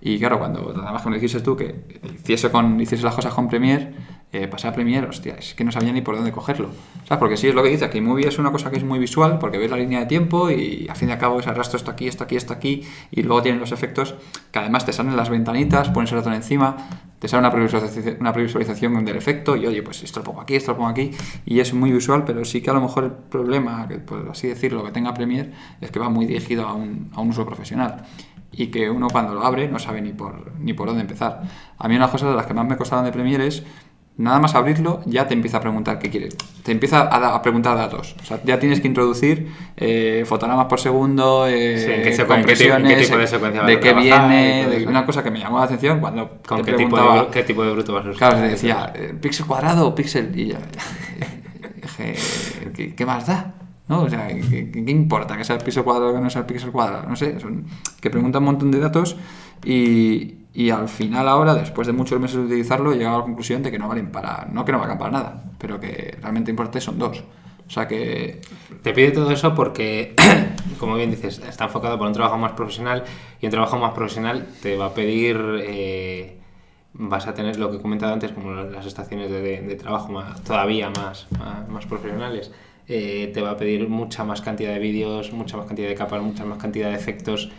[0.00, 3.32] Y claro, cuando nada más que me dijiste tú que hiciese, con, hiciese las cosas
[3.32, 3.94] con Premiere,
[4.34, 6.70] eh, pasé a Premiere, hostia, es que no sabía ni por dónde cogerlo.
[7.04, 7.18] ¿Sabes?
[7.20, 9.38] Porque sí es lo que dice, que iMovie es una cosa que es muy visual,
[9.38, 12.08] porque ves la línea de tiempo y al fin y cabo ese arrastro está aquí,
[12.08, 14.14] está aquí, está aquí, y luego tienen los efectos
[14.50, 16.76] que además te salen las ventanitas, pones el ratón encima,
[17.18, 20.56] te sale una previsualización, una previsualización del efecto y oye, pues esto lo pongo aquí,
[20.56, 21.12] esto lo pongo aquí,
[21.46, 24.84] y es muy visual, pero sí que a lo mejor el problema, por así decirlo,
[24.84, 28.04] que tenga Premiere es que va muy dirigido a un, a un uso profesional
[28.56, 31.42] y que uno cuando lo abre no sabe ni por, ni por dónde empezar.
[31.78, 33.64] A mí una cosa de las que más me costaron de Premiere es
[34.16, 36.36] nada más abrirlo ya te empieza a preguntar qué quieres.
[36.62, 38.14] Te empieza a, da- a preguntar datos.
[38.22, 42.34] O sea, ya tienes que introducir eh, fotogramas por segundo, eh, Sí, ¿en qué secu-
[42.38, 45.30] en qué qué compresiones, tipo de eh, secuencia de qué viene, de una cosa que
[45.30, 47.92] me llamó la atención cuando ¿Con te qué tipo, de, preguntaba, qué tipo de bruto
[47.92, 48.18] vas a usar?
[48.18, 50.30] Claro, te decía, eh, píxel cuadrado o píxel.
[50.38, 50.58] Y ya,
[51.82, 52.14] dije,
[52.74, 53.54] ¿qué, qué más da?
[53.88, 54.02] ¿No?
[54.02, 56.46] O sea, ¿qué, qué- importa que sea el píxel cuadrado o que no sea el
[56.46, 57.08] píxel cuadrado?
[57.08, 57.66] No sé, son,
[58.00, 59.16] que preguntan un montón de datos
[59.64, 63.24] y, y al final ahora, después de muchos meses de utilizarlo, he llegado a la
[63.24, 66.52] conclusión de que no valen para, no que no valgan para nada, pero que realmente
[66.52, 67.24] importantes son dos.
[67.66, 68.40] O sea que
[68.82, 70.14] Te pide todo eso porque,
[70.78, 73.02] como bien dices, está enfocado para un trabajo más profesional
[73.40, 76.38] y un trabajo más profesional te va a pedir, eh,
[76.92, 80.90] vas a tener lo que he comentado antes, como las estaciones de, trabajo más, todavía
[80.90, 82.52] más, más, más profesionales,
[82.86, 86.22] eh, te va a pedir mucha más cantidad de vídeos, mucha más cantidad de capas,
[86.22, 87.50] mucha más cantidad de efectos.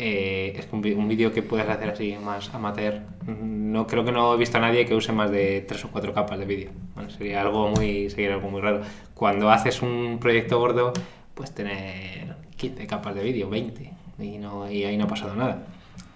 [0.00, 4.12] Eh, es un un vídeo que puedas hacer así más amateur, mm, no creo que
[4.12, 6.70] no he visto a nadie que use más de tres o cuatro capas de vídeo.
[6.94, 8.82] Bueno, sería algo muy sería algo muy raro.
[9.14, 10.92] Cuando haces un proyecto gordo,
[11.34, 13.90] pues tener 15 capas de vídeo, 20
[14.20, 15.66] y no y ahí no ha pasado nada.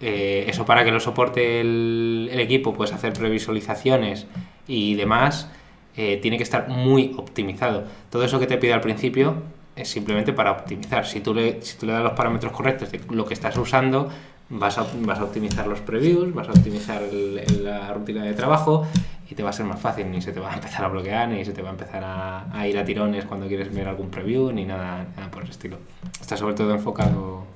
[0.00, 4.26] Eh, eso para que lo soporte el, equipo, puedes hacer previsualizaciones
[4.68, 5.50] y demás.
[5.96, 7.84] eh, tiene que estar muy optimizado.
[8.10, 9.42] Todo eso que te pide al principio
[9.76, 11.06] es simplemente para optimizar.
[11.06, 14.10] Si tú le, si tú le das los parámetros correctos de lo que estás usando,
[14.50, 18.86] vas a, vas a optimizar los previews, vas a optimizar la rutina de trabajo
[19.28, 21.28] y te va a ser más fácil, ni se te va a empezar a bloquear,
[21.28, 24.52] ni se te va a empezar a, ir a tirones cuando quieres ver algún preview,
[24.52, 25.78] ni nada, nada por el estilo.
[26.20, 27.51] Está sobre todo enfocado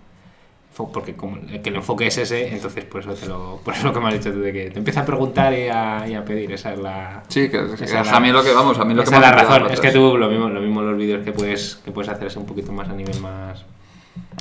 [0.77, 3.95] porque como que el enfoque es ese, entonces por eso te lo, por eso lo
[3.95, 6.24] que me has dicho tú de que te empieza a preguntar y a, y a
[6.24, 9.03] pedir, esa es la Sí, que, es a mí lo que vamos, a mí lo
[9.03, 11.77] esa es la razón, es que tú lo mismo, lo mismo los vídeos que puedes
[11.77, 13.64] que puedes hacer es un poquito más a nivel más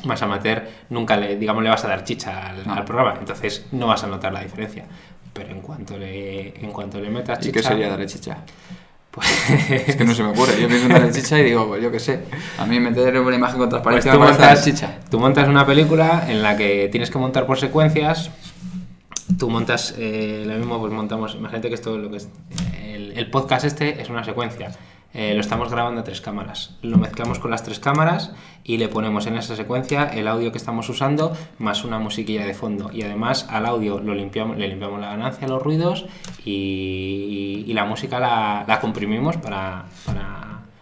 [0.04, 4.04] más amateur, nunca le digamos le vas a dar chicha al, programa, entonces no vas
[4.04, 4.86] a notar la diferencia.
[5.34, 8.38] Pero en cuanto le en cuanto le metas chicha ¿Y qué sería darle chicha?
[9.16, 9.28] Pues...
[9.88, 10.62] Es que no se me ocurre.
[10.62, 12.20] Yo pienso en la chicha y digo, pues yo qué sé.
[12.58, 15.00] A mí meter una imagen con transparencia pues tú montas, chicha.
[15.10, 18.30] Tú montas una película en la que tienes que montar por secuencias.
[19.40, 21.36] Tú montas, eh, lo mismo, pues montamos.
[21.36, 22.28] Imagínate que esto lo que es.
[22.84, 24.72] el podcast este es una secuencia.
[25.18, 26.76] Eh, lo estamos grabando a tres cámaras.
[26.82, 28.34] Lo mezclamos con las tres cámaras
[28.66, 32.54] y le ponemos en esa secuencia el audio que estamos usando más una musiquilla de
[32.54, 32.92] fondo.
[32.92, 36.06] Y además al audio lo limpiamos, le limpiamos la ganancia, los ruidos
[36.44, 39.86] y, la música la, comprimimos para,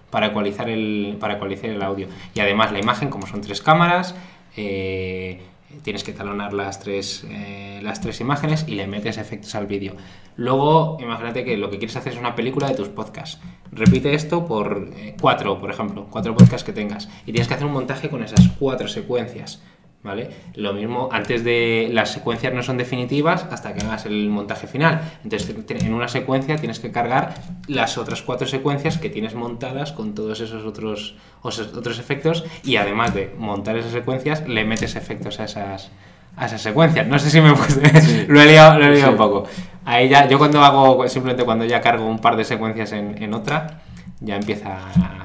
[0.10, 2.08] para, ecualizar el, para ecualizar el audio.
[2.34, 4.16] Y además la imagen, como son tres cámaras,
[4.58, 5.42] eh,
[5.82, 9.96] tienes que talonar las tres, eh, las tres imágenes y le metes efectos al vídeo.
[10.36, 13.40] Luego, imagínate que lo que quieres hacer es una película de tus podcasts.
[13.72, 17.10] Repite esto por eh, cuatro, por ejemplo, cuatro podcasts que tengas.
[17.26, 19.62] Y tienes que hacer un montaje con esas cuatro secuencias.
[20.04, 20.30] ¿Vale?
[20.56, 24.99] Lo mismo, antes de las secuencias no son definitivas hasta que hagas el montaje final.
[25.24, 27.36] Entonces, en una secuencia tienes que cargar
[27.68, 33.14] las otras cuatro secuencias que tienes montadas con todos esos otros, otros efectos y además
[33.14, 35.89] de montar esas secuencias, le metes efectos a esas,
[36.36, 37.08] a esas secuencias.
[37.08, 37.49] No sé si me
[38.28, 39.47] lo he liado, lo he liado un poco.
[39.86, 43.34] Ahí ya, yo cuando hago, simplemente cuando ya cargo un par de secuencias en, en
[43.34, 43.84] otra,
[44.20, 44.80] ya empieza,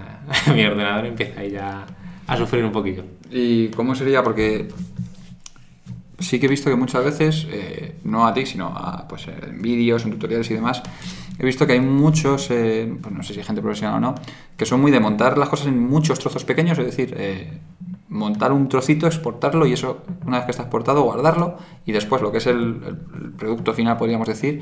[0.54, 1.84] mi ordenador empieza ahí ya
[2.28, 3.04] a sufrir un poquito.
[3.30, 4.22] ¿Y cómo sería?
[4.22, 4.68] Porque
[6.18, 9.60] sí que he visto que muchas veces, eh, no a ti, sino a, pues, en
[9.62, 10.82] vídeos, en tutoriales y demás,
[11.38, 14.14] he visto que hay muchos, eh, pues no sé si gente profesional o no,
[14.56, 17.60] que son muy de montar las cosas en muchos trozos pequeños, es decir, eh,
[18.10, 21.56] montar un trocito, exportarlo y eso, una vez que está exportado, guardarlo
[21.86, 22.76] y después lo que es el
[23.38, 24.60] producto final, podríamos decir,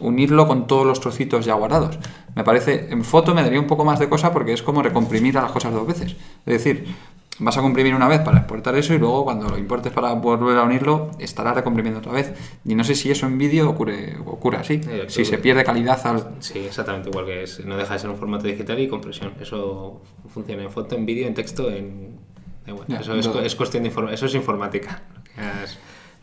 [0.00, 1.98] unirlo con todos los trocitos ya guardados.
[2.34, 5.38] Me parece, en foto me daría un poco más de cosa porque es como recomprimir
[5.38, 6.16] a las cosas dos veces.
[6.46, 6.86] Es decir,
[7.38, 10.58] vas a comprimir una vez para exportar eso y luego cuando lo importes para volver
[10.58, 12.32] a unirlo estará recomprimiendo otra vez.
[12.64, 16.36] Y no sé si eso en vídeo ocurre, ocurre así, si se pierde calidad al...
[16.40, 17.64] Sí, exactamente igual que es.
[17.64, 19.34] No deja de ser un formato digital y compresión.
[19.40, 22.18] Eso funciona en foto, en vídeo, en texto, en...
[22.88, 25.02] eso, es, cuestión de eso es informática.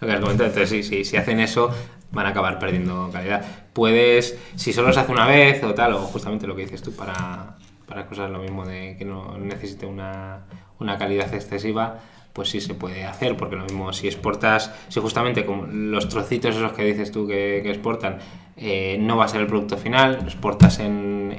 [0.02, 0.50] Lo que has comentado.
[0.50, 1.70] Entonces, sí, sí, si hacen eso,
[2.12, 3.46] van a acabar perdiendo calidad.
[3.72, 6.92] Puedes, si solo se hace una vez o tal, o justamente lo que dices tú,
[6.94, 7.56] para,
[7.88, 10.42] para cosas lo mismo de que no necesite una,
[10.80, 12.00] una calidad excesiva,
[12.34, 16.56] pues sí se puede hacer, porque lo mismo si exportas, si justamente como los trocitos
[16.56, 18.18] esos que dices tú que, exportan,
[18.58, 21.32] eh, no va a ser el producto final, exportas en,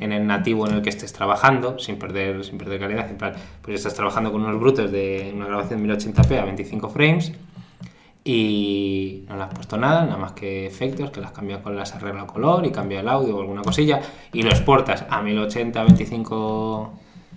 [0.00, 3.06] en, el nativo en el que estés trabajando, sin perder, sin perder calidad,
[3.62, 7.32] pues estás trabajando con unos brutos de una grabación 1080p a 25 frames,
[8.24, 11.94] y no le has puesto nada, nada más que efectos, que las cambias con las
[11.94, 14.00] arregla color y cambia el audio o alguna cosilla
[14.32, 16.92] y lo exportas a 1080, 25,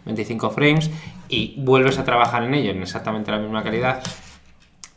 [0.06, 0.92] 25 frames
[1.30, 4.04] y vuelves a trabajar en ello en exactamente la misma calidad,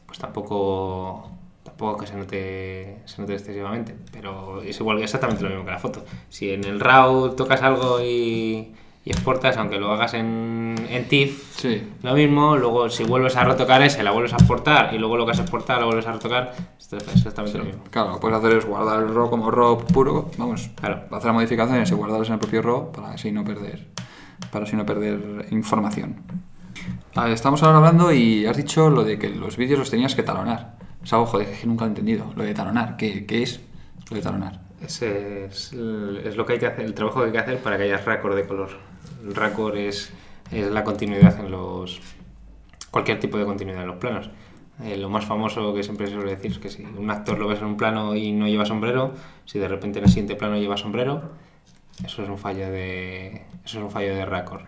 [0.06, 1.30] pues tampoco
[1.62, 5.78] tampoco que se note, se note excesivamente, pero es igual exactamente lo mismo que la
[5.78, 6.04] foto.
[6.28, 8.72] Si en el RAW tocas algo y
[9.06, 11.64] y exportas, aunque lo hagas en, en TIFF,
[12.02, 15.24] lo mismo, luego si vuelves a retocar ese, la vuelves a exportar y luego lo
[15.24, 17.84] que has exportado lo vuelves a retocar, es exactamente lo mismo.
[17.88, 21.04] Claro, lo que puedes hacer es guardar el RAW como RAW puro, vamos, claro.
[21.12, 23.86] hacer modificaciones y guardarlos en el propio RAW para así no perder,
[24.50, 26.16] para así no perder información.
[27.28, 30.78] estamos ahora hablando y has dicho lo de que los vídeos los tenías que talonar.
[31.04, 32.32] Es algo, joder, que nunca he entendido.
[32.34, 33.60] Lo de talonar, ¿qué, qué es
[34.10, 34.66] lo de talonar?
[34.84, 37.76] Ese es, es, lo que hay que hacer, el trabajo que hay que hacer para
[37.78, 38.70] que haya récord de color.
[39.24, 40.12] El raccord es,
[40.50, 42.00] es la continuidad en los.
[42.90, 44.30] cualquier tipo de continuidad en los planos.
[44.84, 47.48] Eh, lo más famoso que siempre se suele decir es que si un actor lo
[47.48, 49.14] ves en un plano y no lleva sombrero,
[49.46, 51.30] si de repente en el siguiente plano lleva sombrero,
[52.04, 53.44] eso es un fallo de.
[53.64, 54.62] eso es un fallo de raccord.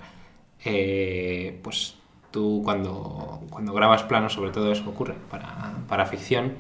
[0.65, 1.97] Eh, pues
[2.31, 6.55] tú cuando, cuando grabas planos, sobre todo eso ocurre para, para ficción,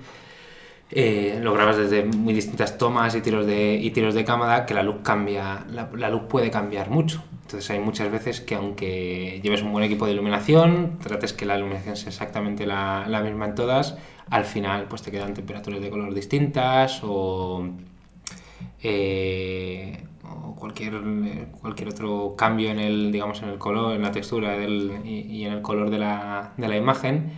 [0.90, 4.74] eh, lo grabas desde muy distintas tomas y tiros de, y tiros de cámara, que
[4.74, 7.22] la luz cambia, la, la, luz puede cambiar mucho.
[7.48, 11.56] Entonces hay muchas veces que aunque lleves un buen equipo de iluminación, trates que la
[11.56, 13.96] iluminación sea exactamente la, misma en todas,
[14.28, 17.66] al final pues te quedan temperaturas de color distintas o,
[18.82, 21.00] eh, o cualquier,
[21.58, 25.54] cualquier otro cambio en el, digamos, en el color, en la textura y, y en
[25.54, 27.32] el color de la, de la imagen.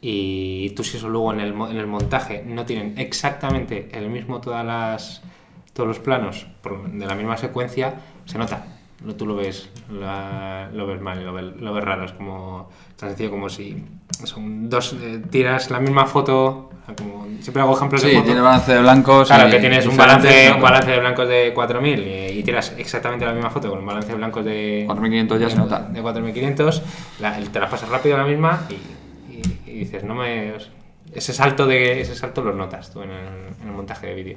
[0.00, 4.40] Y tú si eso luego en el, en el montaje no tienen exactamente el mismo
[4.40, 5.22] todas las,
[5.72, 8.81] todos los planos de la misma secuencia, se nota.
[9.04, 12.04] No, tú lo ves, la- lo ves mal, lo ves, lo ves raro.
[12.04, 13.82] Es como tan sencillo como si
[14.24, 18.24] son dos, eh, tiras la misma foto, como, siempre hago ejemplos de foto.
[18.26, 19.26] tiene balance de blancos.
[19.28, 20.56] Claro, que tienes un balance, ¿no?
[20.56, 23.86] un balance de blancos de 4000 y, y tiras exactamente la misma foto con un
[23.86, 25.80] balance de blancos de 4500 ya se nota.
[25.80, 26.82] De 4500,
[27.20, 30.52] la- te la pasas rápido a la misma y, y- y dices, no me.
[31.12, 33.26] Ese salto, de, ese salto lo notas tú en el,
[33.60, 34.36] en el montaje de vídeo.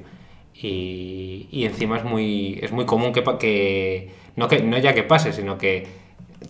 [0.61, 4.61] Y, y encima es muy, es muy común que, que, no que.
[4.61, 5.87] No ya que pase, sino que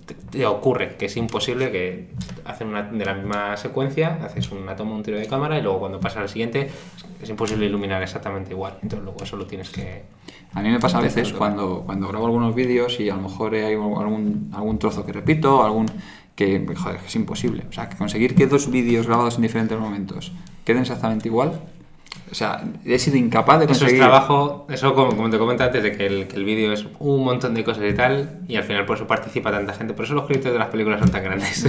[0.06, 2.10] te, te ocurre que es imposible que
[2.46, 5.80] hacen una, de la misma secuencia, haces una toma, un tiro de cámara y luego
[5.80, 6.70] cuando pasas al siguiente
[7.22, 8.74] es imposible iluminar exactamente igual.
[8.82, 10.04] Entonces luego eso lo tienes que...
[10.54, 13.56] A mí me pasa a veces cuando, cuando grabo algunos vídeos y a lo mejor
[13.56, 15.88] hay algún, algún trozo que repito, algún
[16.36, 17.66] que joder, es imposible.
[17.70, 20.32] O sea, que conseguir que dos vídeos grabados en diferentes momentos
[20.66, 21.62] queden exactamente igual.
[22.32, 24.02] O sea, he sido incapaz de Eso es conseguir.
[24.02, 27.24] trabajo, eso como, como te comenté antes, de que el, que el vídeo es un
[27.24, 30.16] montón de cosas y tal, y al final por eso participa tanta gente, por eso
[30.16, 31.66] los créditos de las películas son tan grandes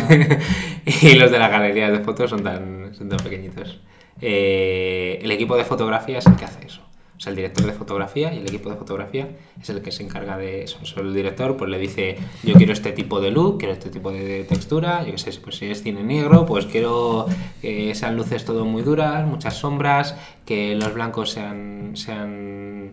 [1.02, 3.80] y los de las galerías de fotos son tan, son tan pequeñitos.
[4.20, 6.85] Eh, el equipo de fotografía es el que hace eso.
[7.16, 10.02] O sea, el director de fotografía y el equipo de fotografía es el que se
[10.02, 10.78] encarga de eso.
[10.82, 14.12] Eso el director pues le dice, yo quiero este tipo de look, quiero este tipo
[14.12, 17.26] de textura, yo qué sé, pues si es cine negro, pues quiero
[17.62, 20.14] que sean luces todo muy duras, muchas sombras,
[20.44, 22.92] que los blancos sean, sean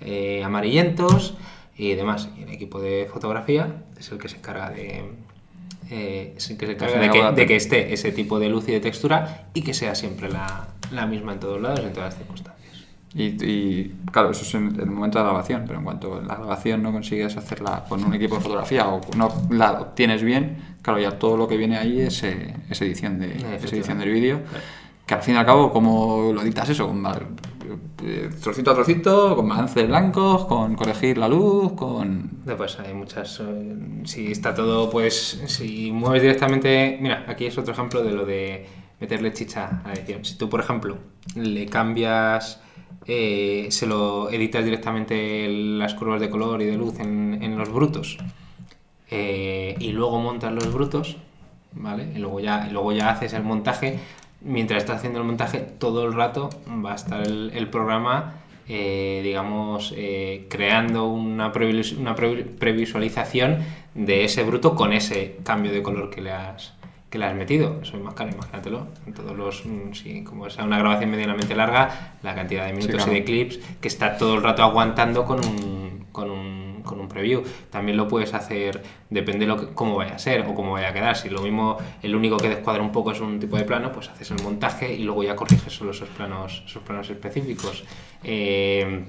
[0.00, 1.34] eh, amarillentos
[1.76, 2.28] y demás.
[2.36, 5.04] Y el equipo de fotografía es el que se encarga de...
[5.90, 8.68] eh, es el que se encarga de que, de que esté ese tipo de luz
[8.68, 12.08] y de textura y que sea siempre la, la misma en todos lados, en todas
[12.08, 12.49] las circunstancias.
[13.12, 16.36] Y, y, claro, eso es en el momento de la grabación, pero en cuanto la
[16.36, 21.00] grabación no consigues hacerla con un equipo de fotografía o no la obtienes bien, claro,
[21.00, 24.40] ya todo lo que viene ahí es, eh, es edición, de, es edición del vídeo.
[25.06, 26.86] Que al fin y al cabo, como lo editas eso?
[26.86, 27.04] Con
[28.04, 32.30] eh, trocito a trocito, con balance de blancos, con corregir la luz, con...
[32.56, 33.40] Pues hay muchas.
[33.40, 35.42] eh, Si está todo, pues.
[35.46, 36.96] Si mueves directamente.
[37.00, 38.66] Mira, aquí es otro ejemplo de lo de
[39.00, 40.24] meterle chicha a la edición.
[40.24, 40.96] Si tú, por ejemplo,
[41.34, 42.60] le cambias.
[43.06, 47.72] Eh, se lo editas directamente las curvas de color y de luz en, en los
[47.72, 48.18] brutos
[49.10, 51.16] eh, y luego montas los brutos,
[51.72, 52.08] ¿vale?
[52.14, 53.98] Y luego ya, luego ya haces el montaje.
[54.42, 56.50] Mientras estás haciendo el montaje, todo el rato
[56.84, 58.34] va a estar el, programa,
[58.68, 59.92] eh, digamos,
[60.48, 61.52] creando una,
[61.98, 63.58] una pre- previsualización
[63.94, 66.72] de ese bruto con ese cambio de color que le has,
[67.10, 67.80] que le has metido.
[67.82, 68.86] Eso es más caro, imagínatelo.
[69.04, 73.12] En todos los, mm, como sea una grabación medianamente larga, la cantidad de minutos claro.
[73.12, 77.08] y de clips que está todo el rato aguantando con un, con un, con un
[77.08, 77.42] preview.
[77.68, 80.92] También lo puedes hacer, depende lo que, cómo vaya a ser o cómo vaya a
[80.92, 81.16] quedar.
[81.16, 84.08] Si lo mismo, el único que descuadra un poco es un tipo de plano, pues
[84.08, 87.82] haces el montaje y luego ya corriges solo esos planos, esos planos específicos.
[88.22, 89.04] Eh,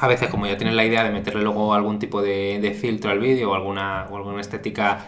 [0.00, 3.10] a veces, como ya tienes la idea de meterle luego algún tipo de, de filtro
[3.10, 5.04] al vídeo o alguna, o alguna estética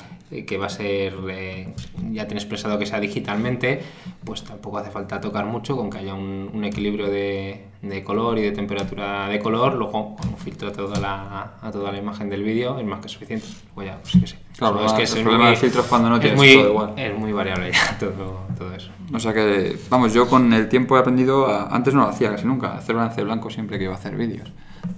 [0.46, 1.74] que va a ser, eh,
[2.10, 3.80] ya tienes pensado que sea digitalmente,
[4.24, 8.38] pues tampoco hace falta tocar mucho con que haya un, un equilibrio de, de color
[8.38, 11.98] y de temperatura de color, luego con un filtro a toda la, a toda la
[11.98, 13.46] imagen del vídeo es más que suficiente.
[13.76, 14.36] Luego ya, pues que sí.
[14.56, 16.54] Claro, es que el es problema muy- del filtro es cuando no es tienes muy-
[16.54, 16.92] todo igual.
[16.96, 18.90] Es muy variable ya todo, todo eso.
[19.12, 22.30] O sea que, vamos, yo con el tiempo he aprendido, a- antes no lo hacía
[22.30, 24.50] casi nunca, hacer balance de blanco siempre que iba a hacer vídeos.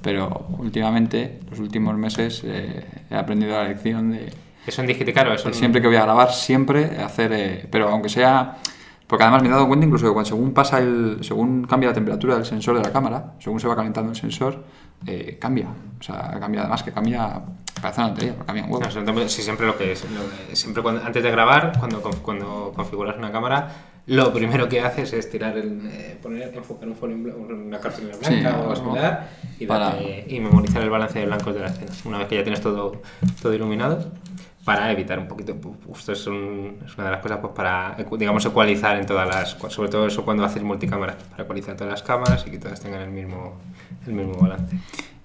[0.03, 4.33] Pero últimamente, los últimos meses, eh, he aprendido la lección de,
[4.67, 7.89] Eso en digital, claro, eso en- siempre que voy a grabar, siempre hacer, eh, pero
[7.89, 8.57] aunque sea,
[9.07, 11.95] porque además me he dado cuenta incluso que cuando según pasa el, según cambia la
[11.95, 14.65] temperatura del sensor de la cámara, según se va calentando el sensor,
[15.07, 15.67] eh, cambia.
[16.01, 17.41] O sea, cambia además que cambia,
[17.83, 18.85] parece una tontería, pero cambia un huevo.
[19.23, 20.05] No, sí, siempre lo que es.
[20.11, 23.69] lo siempre cuando, antes de grabar, cuando, cuando configuras una cámara,
[24.07, 27.79] lo primero que haces es tirar el, eh, poner, enfocar un folio en blanco, una
[27.79, 29.97] cartulina Sí, blanca o algo similar y, para-
[30.29, 31.91] y memorizar el balance de blancos de la escena.
[32.07, 33.01] Una vez que ya tienes todo,
[33.41, 34.11] todo iluminado,
[34.65, 35.55] para evitar un poquito.
[35.97, 39.51] Esto es, un- es una de las cosas pues, para, digamos, ecualizar en todas las.
[39.73, 43.03] Sobre todo eso cuando haces multicámara, para ecualizar todas las cámaras y que todas tengan
[43.03, 43.55] el mismo,
[44.07, 44.77] el mismo balance.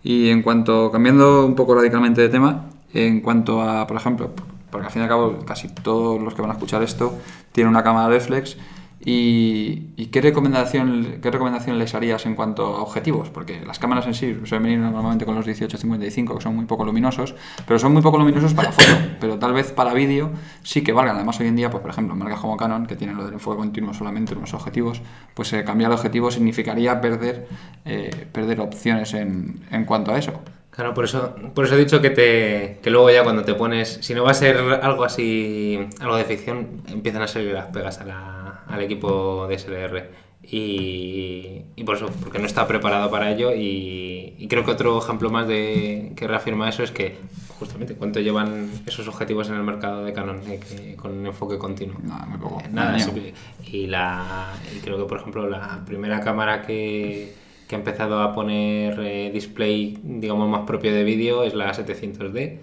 [0.04, 4.32] Y en cuanto, cambiando un poco radicalmente de tema, en cuanto a, por ejemplo,
[4.72, 7.18] porque al fin y al cabo casi todos los que van a escuchar esto
[7.52, 8.58] tienen una cámara reflex,
[9.06, 13.30] y, qué, recomendación, qué recomendación les harías en cuanto a objetivos?
[13.30, 16.84] Porque las cámaras en sí suelen venir normalmente con los 18-55, que son muy poco
[16.84, 17.34] luminosos,
[17.66, 18.88] pero son muy poco luminosos para foto,
[19.20, 20.32] pero tal vez para vídeo
[20.64, 21.16] sí que valgan.
[21.16, 23.58] Además, hoy en día, pues por ejemplo, marcas como Canon, que tienen lo del enfoque
[23.58, 25.02] continuo solamente en unos objetivos,
[25.34, 27.48] pues eh, cambiar de objetivo significaría perder,
[27.86, 30.34] eh, perder opciones en, en cuanto a eso.
[30.72, 34.00] Claro, por eso, por eso he dicho que, te, que luego ya cuando te pones,
[34.02, 38.00] si no va a ser algo así, algo de ficción, empiezan a salir las pegas
[38.00, 40.10] a la- al equipo de SLR.
[40.42, 43.54] Y, y por eso, porque no está preparado para ello.
[43.54, 47.16] Y, y creo que otro ejemplo más de que reafirma eso es que
[47.60, 51.98] justamente cuánto llevan esos objetivos en el mercado de Canon eh, que- con enfoque continuo.
[52.04, 52.62] Nada, muy poco.
[52.62, 53.34] Eh, Nada, Un simple-
[53.72, 57.34] y, la, y creo que, por ejemplo, la primera cámara que,
[57.68, 62.58] que ha empezado a poner eh, display, digamos, más propio de vídeo es la 700D.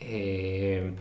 [0.00, 0.92] eh,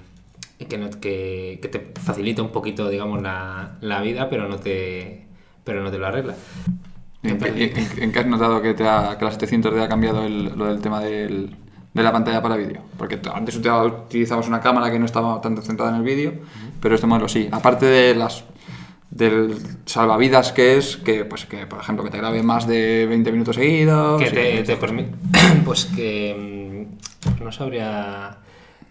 [0.66, 5.26] que, no- que, que te facilita un poquito, digamos, la, la vida, pero no te,
[5.64, 6.36] pero no te lo arregla.
[7.24, 10.26] ¿En, qué- en- en qué has notado que, te ha, que la 700D ha cambiado
[10.26, 11.56] el- lo del tema del-
[11.94, 12.82] de la pantalla para vídeo?
[12.98, 16.34] Porque antes utilizaba- utilizabas una cámara que no estaba tanto centrada en el vídeo,
[16.82, 17.50] pero este modelo sí.
[17.52, 18.44] Aparte de las
[19.10, 19.56] del
[19.86, 23.56] salvavidas que es, que pues que por ejemplo que te grabe más de 20 minutos
[23.56, 24.22] seguidos.
[24.22, 25.12] que te, te permite
[25.66, 26.86] pues que
[27.40, 28.38] mm, no sabría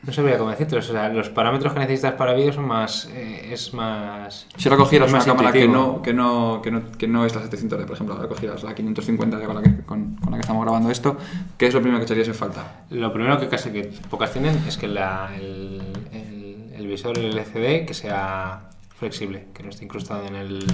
[0.02, 3.48] no sabría cómo decirte o sea, los parámetros que necesitas para vídeo son más eh,
[3.52, 7.24] es más Si ahora cogieras una cámara que no, que, no, que, no, que no
[7.24, 10.36] es la 700D, por ejemplo, ahora cogieras la 550 con la, que, con, con la
[10.36, 11.16] que estamos grabando esto,
[11.58, 12.84] ¿qué es lo primero que echarías en falta?
[12.90, 15.82] lo primero que casi que pocas tienen es que la- el,
[16.12, 18.68] el- el visor el LCD que sea
[18.98, 20.64] flexible que no esté incrustado en el,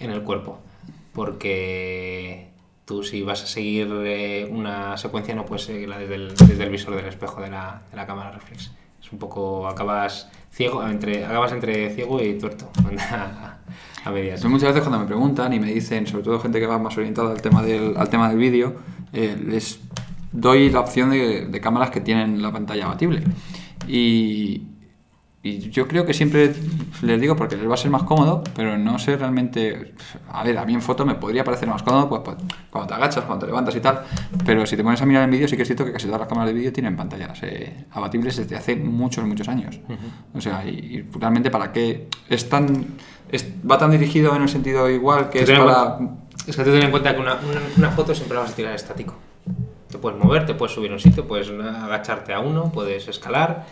[0.00, 0.58] en el cuerpo
[1.14, 2.48] porque
[2.86, 6.70] tú si vas a seguir eh, una secuencia no puedes seguirla desde el, desde el
[6.70, 8.70] visor del espejo de la, de la cámara reflex.
[9.02, 12.70] Es un poco, acabas ciego, entre, acabas entre ciego y tuerto
[14.04, 14.44] a, medias.
[14.44, 17.32] Muchas veces cuando me preguntan y me dicen, sobre todo gente que va más orientada
[17.32, 18.76] al tema del, al tema del vídeo,
[19.12, 19.80] eh, les
[20.30, 23.24] doy la opción de, de cámaras que tienen la pantalla abatible.
[23.88, 24.62] Y,
[25.48, 26.52] y yo creo que siempre
[27.02, 29.94] les digo porque les va a ser más cómodo, pero no sé realmente.
[30.32, 32.36] A ver, a mí en foto me podría parecer más cómodo pues, pues,
[32.70, 34.02] cuando te agachas, cuando te levantas y tal,
[34.44, 36.20] pero si te pones a mirar en vídeo, sí que es cierto que casi todas
[36.20, 39.78] las cámaras de vídeo tienen pantallas eh, abatibles desde hace muchos, muchos años.
[40.34, 42.86] O sea, y, y realmente para qué es tan.
[43.30, 45.96] es- va tan dirigido en el sentido igual que es para.
[45.96, 48.52] cuenta- es que tú ten en cuenta que una, una- una foto siempre la vas
[48.52, 49.14] a tirar estático.
[49.90, 53.64] Te puedes mover, te puedes subir a un sitio, puedes agacharte a uno, puedes escalar,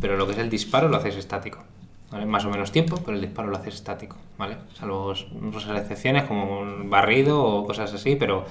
[0.00, 1.64] pero lo que es el disparo lo haces estático.
[2.10, 2.26] ¿vale?
[2.26, 4.56] Más o menos tiempo, pero el disparo lo haces estático, ¿vale?
[4.74, 8.44] Salvo otras excepciones como un barrido o cosas así, pero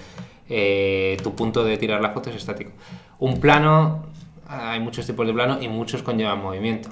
[0.48, 2.72] eh, tu punto de tirar la foto es estático.
[3.20, 4.06] Un plano,
[4.48, 6.90] hay muchos tipos de plano y muchos conllevan movimiento.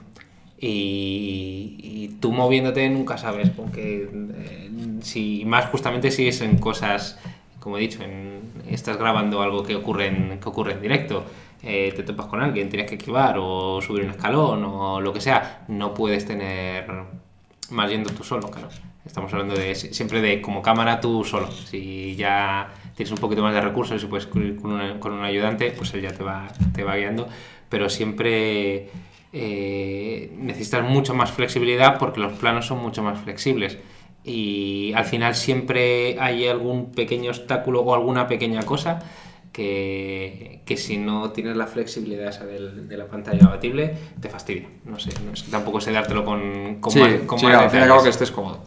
[0.59, 4.71] Y, y tú moviéndote nunca sabes con qué, eh,
[5.01, 7.19] si más justamente si es en cosas
[7.59, 8.39] como he dicho en,
[8.69, 11.25] estás grabando algo que ocurre en, que ocurre en directo
[11.63, 15.21] eh, te topas con alguien tienes que esquivar o subir un escalón o lo que
[15.21, 16.85] sea no puedes tener
[17.71, 18.69] más yendo tú solo claro.
[19.05, 21.49] Estamos hablando de siempre de como cámara tú solo.
[21.49, 25.71] Si ya tienes un poquito más de recursos y puedes ir con, con un ayudante
[25.71, 27.27] pues él ya te va te va guiando.
[27.69, 28.89] Pero siempre
[29.33, 33.77] eh, necesitas mucho más flexibilidad porque los planos son mucho más flexibles.
[34.23, 38.99] Y al final siempre hay algún pequeño obstáculo o alguna pequeña cosa
[39.57, 43.91] que, que si no tienes la flexibilidad esa del- de la pantalla abatible
[44.21, 44.67] te fastidia.
[44.85, 47.71] No sé, no es que tampoco sé dártelo con, con sí, más, con sí, más
[47.73, 48.03] detalles.
[48.03, 48.59] que estés cómodo.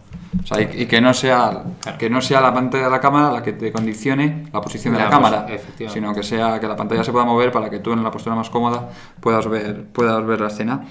[0.43, 1.99] O sea, y, y que no sea Claro.
[1.99, 4.99] que no sea la pantalla de la cámara la que te condicione la posición de
[4.99, 5.47] la, La cámara,
[5.88, 8.34] sino que sea que la pantalla se pueda mover para que tú en la postura
[8.34, 10.84] más cómoda puedas ver puedas ver la escena.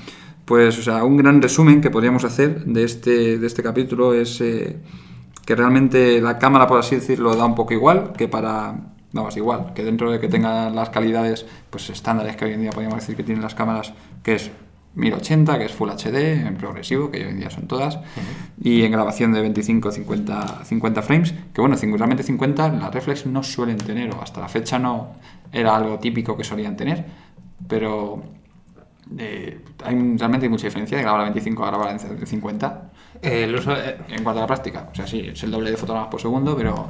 [0.45, 4.41] Pues, o sea, un gran resumen que podríamos hacer de este, de este capítulo es
[4.41, 4.77] eh,
[5.45, 8.75] que realmente la cámara, por así decirlo, da un poco igual que para.
[9.11, 12.69] Vamos, igual, que dentro de que tenga las calidades pues estándares que hoy en día
[12.69, 14.51] podríamos decir que tienen las cámaras, que es
[14.95, 17.99] 1080, que es Full HD, en progresivo, que hoy en día son todas,
[18.61, 23.41] y en grabación de 25, 50, 50 frames, que bueno, realmente 50 las reflex no
[23.43, 25.15] suelen tener, o hasta la fecha no
[25.51, 27.05] era algo típico que solían tener,
[27.67, 28.21] pero
[29.17, 32.91] eh, hay, realmente hay mucha diferencia de grabar a 25 a grabar en 50
[33.21, 34.89] Eh, el uso, eh, en cuanto a la práctica.
[34.91, 36.87] O sea, sí, es el doble de fotogramas por segundo, pero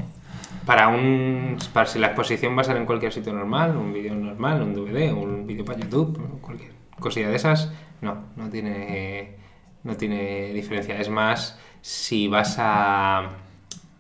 [0.66, 4.16] para un para si la exposición va a ser en cualquier sitio normal, un vídeo
[4.16, 9.38] normal, un DVD, un vídeo para YouTube, cualquier cosilla de esas, no, no tiene
[9.84, 11.00] no tiene diferencia.
[11.00, 13.30] Es más, si vas a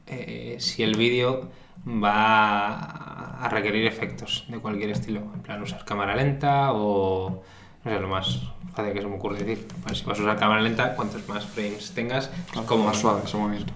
[0.07, 1.49] eh, si el vídeo
[1.87, 7.43] va a requerir efectos de cualquier estilo, en plan usar cámara lenta o
[7.83, 8.41] no sé, lo más
[8.75, 9.67] fácil que se me ocurre decir.
[9.83, 12.29] Pues si vas a usar cámara lenta, cuantos más frames tengas,
[12.65, 13.73] como más suave ese movimiento.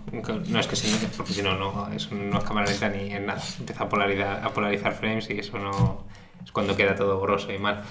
[0.49, 3.11] no es que si no, porque si no, no, eso no es cámara lenta ni
[3.11, 3.41] en nada.
[3.59, 6.03] Empieza a polarizar, a polarizar frames y eso no
[6.43, 7.83] es cuando queda todo borroso y mal.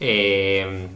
[0.00, 0.88] Eh,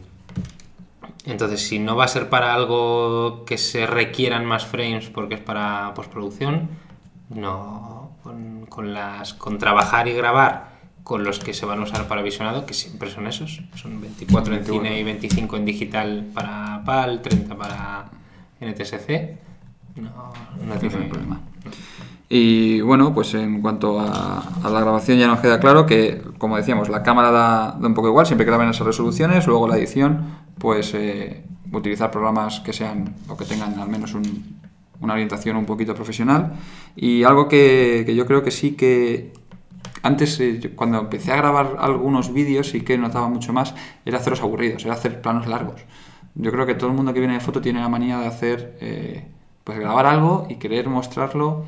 [1.25, 5.41] entonces, si no va a ser para algo que se requieran más frames porque es
[5.41, 6.69] para postproducción,
[7.29, 8.11] no.
[8.23, 10.72] Con, con las, con trabajar y grabar
[11.03, 13.61] con los que se van a usar para visionado, que siempre son esos.
[13.75, 18.05] Son 24 en cine y 25 en digital para PAL, 30 para
[18.61, 19.37] NTSC.
[19.95, 20.33] No,
[20.65, 21.41] no tiene problema.
[22.35, 26.89] Y bueno, pues en cuanto a, la grabación ya nos queda claro que, como decíamos,
[26.89, 31.43] la cámara da, un poco igual, siempre graben esas resoluciones, luego la edición, pues eh,
[31.71, 34.15] utilizar programas que sean o que tengan al menos
[34.99, 36.53] una orientación un poquito profesional.
[36.95, 39.31] Y algo que, yo creo que sí que
[40.01, 43.75] antes, eh, cuando empecé a grabar algunos vídeos, sí que notaba mucho más,
[44.05, 45.81] era hacerlos aburridos, era hacer planos largos.
[46.35, 48.77] Yo creo que todo el mundo que viene de foto tiene la manía de hacer,
[48.81, 49.27] eh,
[49.63, 51.65] pues grabar algo y querer mostrarlo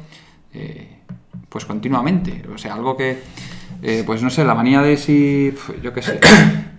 [0.56, 0.88] eh,
[1.50, 2.44] pues continuamente.
[2.54, 3.22] O sea, algo que,
[3.82, 6.20] eh, pues no sé, la manía de si, yo qué sé,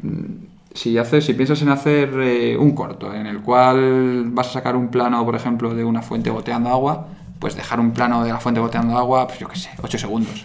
[0.75, 4.77] si haces, si piensas en hacer eh, un corto en el cual vas a sacar
[4.77, 8.41] un plano, por ejemplo, de una fuente boteando agua, pues dejar un plano de la
[8.41, 10.45] fuente boteando agua, pues yo qué sé, 8 segundos.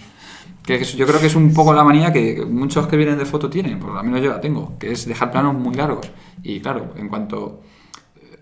[0.64, 3.50] Que yo creo que es un poco la manía que muchos que vienen de foto
[3.50, 6.10] tienen, por lo menos yo la tengo, que es dejar planos muy largos.
[6.44, 7.62] Y claro, en cuanto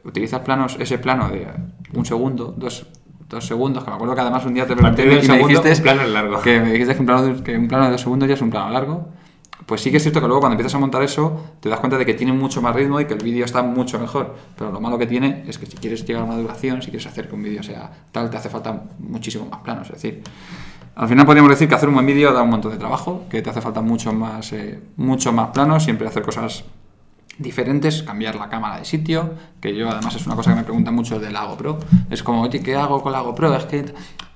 [0.04, 1.48] utilizas planos, ese plano de
[1.94, 2.88] un segundo, dos,
[3.28, 5.82] dos segundos, que me acuerdo que además un día te pregunté y me dijiste un
[5.82, 6.42] plano largo.
[6.42, 8.42] Que me dijiste que un, plano de, que un plano de dos segundos ya es
[8.42, 9.08] un plano largo.
[9.66, 11.98] Pues sí que es cierto que luego cuando empiezas a montar eso, te das cuenta
[11.98, 14.36] de que tiene mucho más ritmo y que el vídeo está mucho mejor.
[14.58, 17.06] Pero lo malo que tiene es que si quieres llegar a una duración, si quieres
[17.06, 19.88] hacer que un vídeo sea tal, te hace falta muchísimo más planos.
[19.90, 20.24] Es decir,
[21.00, 23.42] al final podríamos decir que hacer un buen vídeo da un montón de trabajo, que
[23.42, 26.66] te hace falta mucho más, eh, mucho más planos, siempre hacer cosas
[27.38, 30.94] diferentes, cambiar la cámara de sitio, que yo además es una cosa que me preguntan
[30.94, 31.80] mucho de la GoPro.
[32.10, 33.56] Es como, oye, ¿qué hago con la GoPro?
[33.56, 33.86] Es que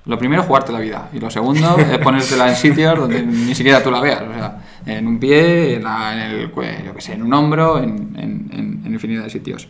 [0.06, 3.54] lo primero es jugarte la vida y lo segundo es ponértela en sitios donde ni
[3.54, 4.22] siquiera tú la veas.
[4.22, 8.90] O sea, en un pie, en, el yo que sé, en un hombro, en, en,
[8.90, 9.68] infinidad de sitios.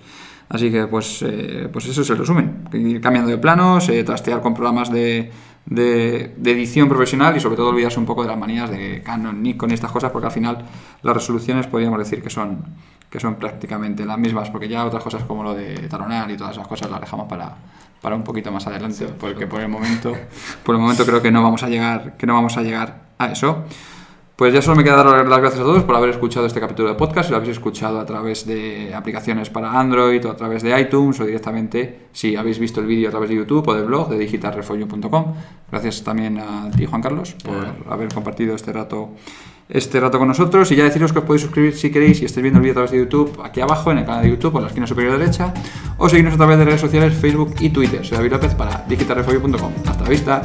[0.48, 2.68] Así que pues, eh, pues eso es el resumen.
[2.72, 5.32] Ir cambiando de planos, eh, trastear con programas de,
[5.66, 9.42] de, de, edición profesional y sobre todo olvidarse un poco de las manías de Canon,
[9.42, 10.64] Nikon y estas cosas porque al final
[11.02, 12.64] las resoluciones podríamos decir que son
[13.14, 16.56] que son prácticamente las mismas, porque ya otras cosas como lo de talonar y todas
[16.56, 17.54] esas cosas las dejamos para,
[18.02, 20.12] para un poquito más adelante, porque por el momento,
[20.64, 23.26] por el momento creo que no vamos a llegar, que no vamos a llegar a
[23.26, 23.66] eso.
[24.36, 26.88] Pues ya solo me queda dar las gracias a todos por haber escuchado este capítulo
[26.88, 27.26] de podcast.
[27.26, 31.20] Si lo habéis escuchado a través de aplicaciones para Android o a través de iTunes
[31.20, 34.18] o directamente si habéis visto el vídeo a través de YouTube o del blog de
[34.18, 35.34] digitalrefolio.com.
[35.70, 39.10] Gracias también a ti, Juan Carlos, por haber compartido este rato
[39.68, 42.42] este rato con nosotros y ya deciros que os podéis suscribir si queréis y estáis
[42.42, 44.58] viendo el vídeo a través de YouTube aquí abajo en el canal de YouTube o
[44.58, 45.54] en la esquina superior derecha
[45.96, 48.04] o seguirnos a través de redes sociales Facebook y Twitter.
[48.04, 49.72] Soy David López para digitalrefolio.com.
[49.86, 50.42] Hasta la vista.